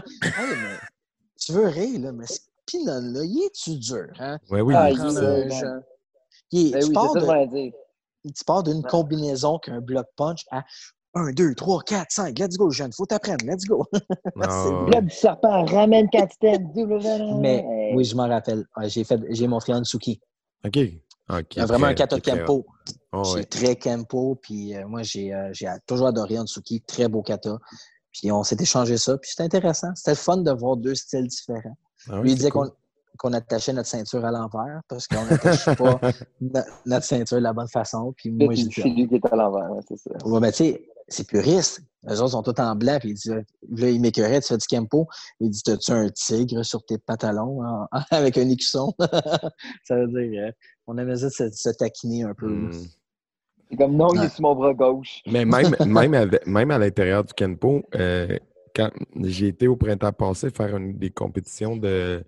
[1.38, 2.24] tu veux rire, là, mais
[2.66, 4.08] Pinon, là, il est-tu dur?
[4.18, 4.38] Hein?
[4.50, 4.74] Oui, oui.
[4.76, 4.96] Ah, il,
[6.52, 7.70] il, ben tu, pars de,
[8.32, 10.62] tu pars d'une combinaison qu'un bloc punch à
[11.14, 12.38] 1, 2, 3, 4, 5.
[12.38, 12.92] Let's go, jeune.
[12.92, 13.44] Faut t'apprendre.
[13.44, 13.86] Let's go.
[14.36, 16.64] bloc du serpent, ramène 4 steps.
[17.40, 18.64] Mais oui, je m'en rappelle.
[18.84, 20.20] J'ai, fait, j'ai montré Ansuki.
[20.64, 20.76] OK.
[20.76, 20.90] Ok,
[21.54, 22.66] Il y a vraiment très- un kata Kempo.
[23.12, 23.44] Oh, C'est ouais.
[23.44, 24.36] très Kempo.
[24.42, 26.80] Puis euh, moi, j'ai euh, j'ai toujours adoré Onsuki.
[26.82, 27.58] Très beau kata.
[28.12, 29.16] Puis on s'est échangé ça.
[29.18, 29.88] Puis c'était intéressant.
[29.94, 31.76] C'était le fun de voir deux styles différents.
[32.08, 32.68] Ah oui, Lui, il disait cool.
[32.68, 32.74] qu'on
[33.18, 36.00] qu'on attachait notre ceinture à l'envers parce qu'on n'attache pas
[36.40, 38.14] no- notre ceinture de la bonne façon.
[38.16, 40.10] Puis moi, dis, dit, c'est lui qui est à l'envers, ouais, c'est ça.
[40.26, 41.82] Ouais, ben, tu sais, c'est puriste.
[42.08, 44.66] Eux autres sont tous en blanc, puis il dit, là, il m'écœurait, tu fais du
[44.66, 45.06] Kempo.
[45.38, 48.94] Il dit, t'as-tu un tigre sur tes pantalons hein, avec un écusson?
[49.84, 50.50] ça veut dire, euh,
[50.86, 52.48] on aimait ça de se, se taquiner un peu.
[52.48, 52.70] Hmm.
[53.70, 55.20] C'est comme non, il est sur mon bras gauche.
[55.26, 58.36] Mais même, même, avec- même à l'intérieur du Kenpo, euh,
[58.74, 58.90] quand
[59.22, 62.24] j'ai été au printemps passé faire une, des compétitions de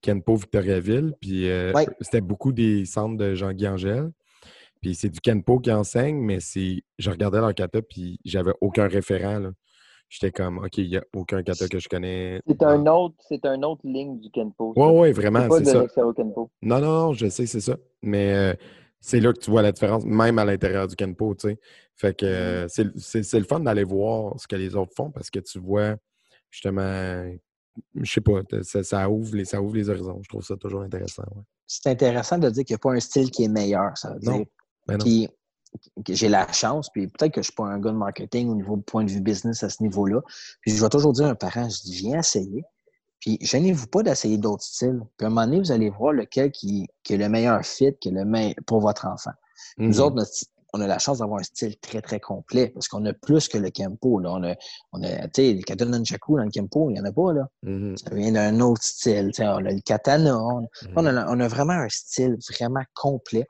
[0.00, 1.86] Kenpo Victoriaville, puis euh, Ouais.
[2.00, 4.10] c'était beaucoup des centres de Jean-Guy Angèle.
[4.82, 8.88] Puis c'est du Kenpo qui enseigne, mais c'est je regardais leur kata, puis j'avais aucun
[8.88, 9.38] référent.
[9.38, 9.52] là.
[10.08, 12.42] J'étais comme, OK, il n'y a aucun kata que je connais.
[12.46, 14.74] C'est un autre, c'est un autre ligne du Kenpo.
[14.76, 14.82] ça.
[14.82, 15.80] Ouais, ouais, C'est vraiment, pas c'est de ça.
[15.80, 16.50] l'extérieur Kenpo.
[16.60, 17.78] Non, non, non, je sais, c'est ça.
[18.02, 18.54] Mais euh,
[19.00, 21.58] c'est là que tu vois la différence, même à l'intérieur du Kenpo, tu sais.
[21.94, 25.10] Fait que euh, c'est c'est- c'est le fun d'aller voir ce que les autres font
[25.10, 25.96] parce que tu vois
[26.50, 27.24] justement,
[27.94, 30.18] je sais pas, ça, ça ouvre les, ça ouvre les horizons.
[30.22, 31.22] Je trouve ça toujours intéressant.
[31.34, 31.42] ouais.
[31.66, 34.20] C'est intéressant de dire qu'il n'y a pas un style qui est meilleur, ça veut
[34.22, 34.46] Non, dire.
[34.86, 34.98] Ben.
[34.98, 35.28] Puis,
[36.10, 38.54] j'ai la chance, puis peut-être que je ne suis pas un gars de marketing au
[38.54, 40.20] niveau point de vue business à ce niveau-là.
[40.60, 42.62] Puis je vais toujours dire à un parent, je dis, viens essayer.
[43.20, 45.00] Puis gênez-vous pas d'essayer d'autres styles.
[45.16, 47.94] Puis à un moment donné, vous allez voir lequel qui, qui est le meilleur fit,
[48.00, 49.30] qui est le meilleur pour votre enfant.
[49.78, 50.00] Nous Mhm.
[50.00, 50.30] autres, notre
[50.74, 53.58] on a la chance d'avoir un style très, très complet parce qu'on a plus que
[53.58, 54.18] le Kempo.
[54.20, 54.32] Là.
[54.32, 54.54] On a,
[54.94, 57.34] on a tu sais, le katana nunchaku dans le Kempo, il n'y en a pas.
[57.34, 57.46] Là.
[57.62, 57.94] Mhm.
[57.98, 59.26] Ça vient d'un autre style.
[59.34, 60.34] Tu sais, on a le katana.
[60.42, 60.68] On, Mhm.
[60.96, 63.46] on a, on a vraiment un style vraiment complet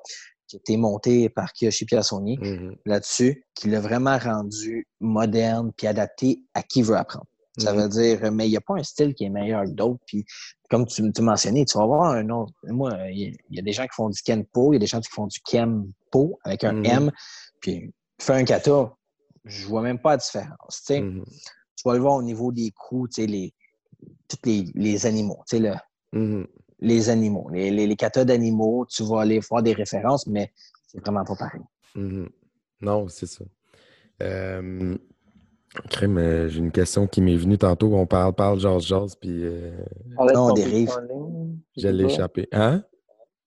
[0.53, 2.77] qui a été monté par Kiyoshi Piassoni Mhm.
[2.85, 7.27] là-dessus, qui l'a vraiment rendu moderne puis adapté à qui veut apprendre.
[7.59, 7.81] Ça Mhm.
[7.83, 10.01] veut dire, mais il n'y a pas un style qui est meilleur que d'autres.
[10.07, 10.25] Puis,
[10.71, 12.53] comme tu, tu mentionnais, tu vas voir un autre.
[12.65, 15.01] Moi, il y, a des gens qui font du Kenpo, il y a des gens
[15.01, 16.87] qui font du Kempo avec un Mhm.
[16.87, 17.11] M.
[17.61, 18.95] Puis, fais un kata,
[19.45, 20.83] je vois même pas la différence.
[20.87, 21.01] tu.
[21.01, 21.25] Mhm.
[21.77, 23.53] Tu vas le voir au niveau des coups, les,
[24.29, 25.43] tous les, les animaux.
[25.53, 26.47] le-.
[26.83, 27.49] Les animaux.
[27.53, 30.53] Les, les, les katas d'animaux, tu vas aller voir des références, mais
[30.87, 31.63] c'est vraiment pas pareil.
[31.95, 32.29] Mhm.
[32.81, 33.45] Non, c'est ça.
[34.23, 34.97] Euh,
[35.89, 37.95] crème, euh, j'ai une question qui m'est venue tantôt.
[37.95, 39.71] On parle, parle, jase, jase, puis euh,
[40.13, 40.91] On parlait de Non, on compétition dérive.
[40.91, 42.49] en ligne, je l'ai échappé.
[42.53, 42.83] Hein?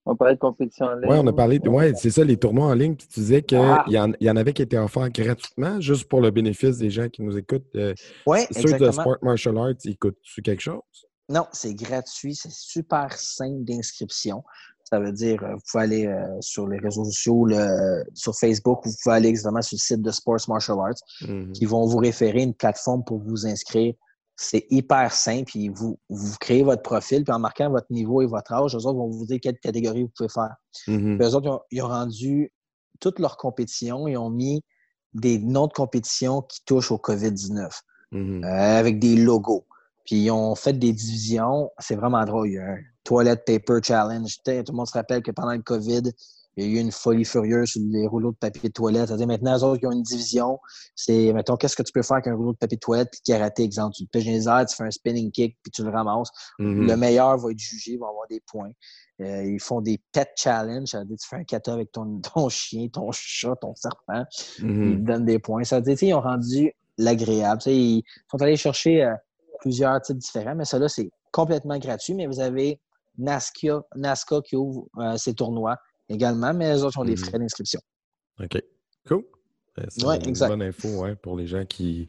[0.07, 1.11] On parlait de compétition en ligne.
[1.11, 1.59] Oui, on a parlé.
[1.59, 2.95] de- Ouais, c'est ça, les tournois en ligne.
[2.95, 3.83] Puis tu disais qu'il Ah.
[3.87, 6.89] y, en, il y en avait qui étaient offerts gratuitement, juste pour le bénéfice des
[6.91, 7.65] gens qui nous écoutent.
[7.75, 7.93] Euh,
[8.27, 8.91] Oui, ceux de.
[8.91, 10.81] Sport Martial Arts, ils coûtent-tu quelque chose?
[11.29, 14.43] Non, c'est gratuit, c'est super simple d'inscription.
[14.87, 18.85] Ça veut dire, euh, vous pouvez aller euh, sur les réseaux sociaux, le- sur Facebook,
[18.85, 21.53] ou vous pouvez aller exactement sur le site de Sports Martial Arts, Mhm.
[21.53, 23.95] qui vont vous référer une plateforme pour vous inscrire.
[24.37, 25.45] C'est hyper simple.
[25.45, 28.85] Puis vous, vous créez votre profil, puis en marquant votre niveau et votre âge, eux
[28.85, 30.55] autres vont vous dire quelle catégorie vous pouvez faire.
[30.87, 31.17] Mhm.
[31.17, 32.53] Puis eux autres, ils ont, ils ont rendu
[32.99, 34.61] toutes leurs compétitions, ils ont mis
[35.13, 38.43] des noms de compétitions qui touchent au COVID-19 Mhm.
[38.43, 39.65] euh, avec des logos.
[40.05, 41.71] Puis ils ont fait des divisions.
[41.79, 42.49] C'est vraiment drôle.
[42.49, 44.37] Il y a un Toilet Paper Challenge.
[44.43, 46.11] Tout le monde se rappelle que pendant le COVID,
[46.57, 49.07] il y a eu une folie furieuse sur les rouleaux de papier de toilette.
[49.07, 50.59] C'est-à-dire maintenant, eux autres, ils ont une division.
[50.95, 53.09] C'est, mettons, qu'est-ce que tu peux faire avec un rouleau de papier de toilette?
[53.11, 53.93] Puis karaté, exemple?
[53.95, 56.29] Tu le piges dans les airs, tu fais un spinning kick, puis tu le ramasses.
[56.59, 56.87] Mhm.
[56.87, 58.71] Le meilleur va être jugé, va avoir des points.
[59.21, 60.89] Euh, ils font des pet challenge.
[60.89, 64.23] Ça veut dire, tu fais un kata avec ton, ton chien, ton chat, ton serpent.
[64.61, 64.91] Mhm.
[64.91, 65.63] Ils te donnent des points.
[65.65, 67.61] Ça veut dire, tu sais, ils ont rendu l'agréable.
[67.65, 69.13] Ils sont allés chercher euh,
[69.59, 72.13] plusieurs types différents, mais ça là, c'est complètement gratuit.
[72.13, 72.79] Mais vous avez
[73.17, 75.77] NASCA, NASCA qui ouvre euh, ses tournois
[76.09, 77.17] également, mais les autres ont des Mhm.
[77.17, 77.79] frais d'inscription.
[78.41, 78.61] OK.
[79.07, 79.23] Cool.
[79.79, 80.47] Euh, C'est Ouais, une exact.
[80.49, 82.07] bonne info ouais, pour les gens qui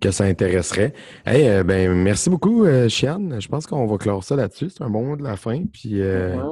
[0.00, 0.94] que ça intéresserait.
[1.26, 3.40] Hey, euh, ben, merci beaucoup, euh, Chiane.
[3.40, 4.70] Je pense qu'on va clore ça là-dessus.
[4.70, 5.64] C'est un bon mot de la fin.
[5.66, 6.42] Puis euh,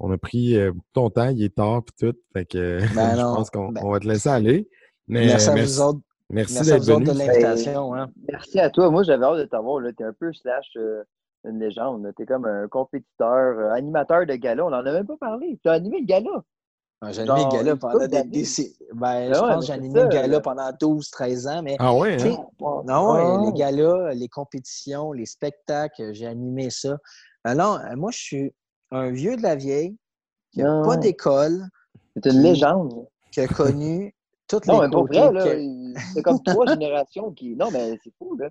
[0.00, 2.18] on a pris beaucoup ton temps, il est tard puis tout.
[2.32, 4.68] Fait que Ben je non, pense qu'on ben- va te laisser aller.
[5.08, 6.00] Mais, merci à merci, vous autres.
[6.30, 7.04] Merci Merci à d'être venu.
[7.04, 7.94] de l'invitation.
[7.94, 8.10] Hein.
[8.28, 8.90] Merci à toi.
[8.90, 9.82] Moi, j'avais hâte de t'avoir.
[9.96, 11.02] Tu es un peu slash euh,
[11.44, 12.12] une légende.
[12.16, 14.64] Tu es comme un compétiteur, euh, animateur de gala.
[14.66, 15.58] On n'en a même pas parlé.
[15.62, 16.42] Tu as animé le gala?
[17.02, 18.74] Ah, J'ai animé le gala pendant des décennies.
[18.94, 21.94] Ben, Ben je ouais, pense que j'ai animé le gala pendant 12-13 ans, mais Ah
[21.94, 22.36] ouais, hein?
[22.60, 23.42] Non, Ah.
[23.44, 26.96] les galas, les compétitions, les spectacles, j'ai animé ça.
[27.44, 28.54] Alors, euh, moi, je suis
[28.90, 29.94] un vieux de la vieille
[30.52, 31.64] qui n'a Ah pas d'école,
[32.14, 33.06] C'est une Qui- légende.
[33.30, 34.14] qui a connu
[34.48, 37.56] toutes Non, les mais pour vrai, que- c'est comme trois générations qui.
[37.56, 38.48] Non, mais c'est fou, là.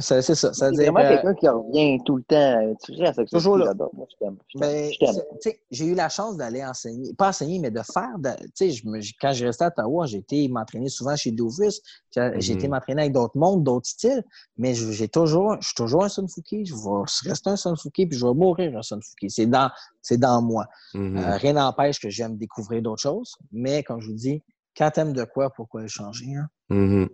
[0.00, 0.52] C'est c'est ça.
[0.52, 2.74] C'est vraiment euh, quelqu'un qui revient tout le temps.
[2.84, 3.36] Tu restes avec ça.
[3.38, 3.72] Toujours là.
[3.92, 5.54] Moi, je t'aime.
[5.70, 8.18] J'ai eu la chance d'aller enseigner, pas enseigner, mais de faire.
[8.18, 8.82] de- tu sais, je
[9.20, 11.80] quand je restais à Ottawa, j'ai été m'entraîner souvent chez Dofus.
[12.10, 14.24] J'ai j'ai été m'entraîner avec d'autres mondes, d'autres styles.
[14.56, 16.64] Mais je- j'ai toujours, je suis toujours un Sunfuki.
[16.66, 19.30] Je vais rester un Sunfuki, puis je vais mourir un Sunfuki.
[19.30, 19.70] C'est dans,
[20.02, 20.66] c'est dans moi.
[20.94, 21.16] Mhm.
[21.18, 23.36] Euh, rien n'empêche que j'aime découvrir d'autres choses.
[23.52, 24.42] Mais comme je vous dis,
[24.78, 26.34] quand t'aimes de quoi, pourquoi le changer?
[26.36, 26.48] hein?
[26.70, 27.08] Mhm.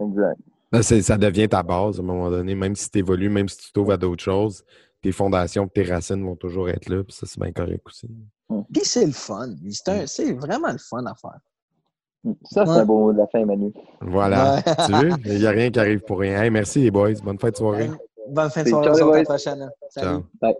[0.00, 0.38] Exact.
[0.72, 3.56] Ben, ça devient ta base à un moment donné, même si tu évolues, même si
[3.58, 4.64] tu t'ouvres à d'autres choses,
[5.00, 8.08] tes fondations, tes racines vont toujours être là, puis ça, c'est bien correct aussi.
[8.72, 9.48] Puis c'est le fun.
[9.70, 10.06] C'est Mm.
[10.06, 11.38] c'est vraiment le fun à faire.
[12.50, 12.78] Ça, c'est Ouais.
[12.78, 13.72] un beau mot de la fin, Manu.
[14.00, 14.56] Voilà.
[14.56, 14.62] Ouais.
[14.86, 15.10] tu veux?
[15.26, 16.42] Il n'y a rien qui arrive pour rien.
[16.42, 17.12] Hey, merci les boys.
[17.22, 17.90] Bonne fête de soirée.
[18.28, 18.88] Bonne fin de soirée.
[18.90, 19.70] revoit la prochaine.
[19.90, 20.06] Salut.
[20.08, 20.22] Ciao.
[20.40, 20.54] Bye.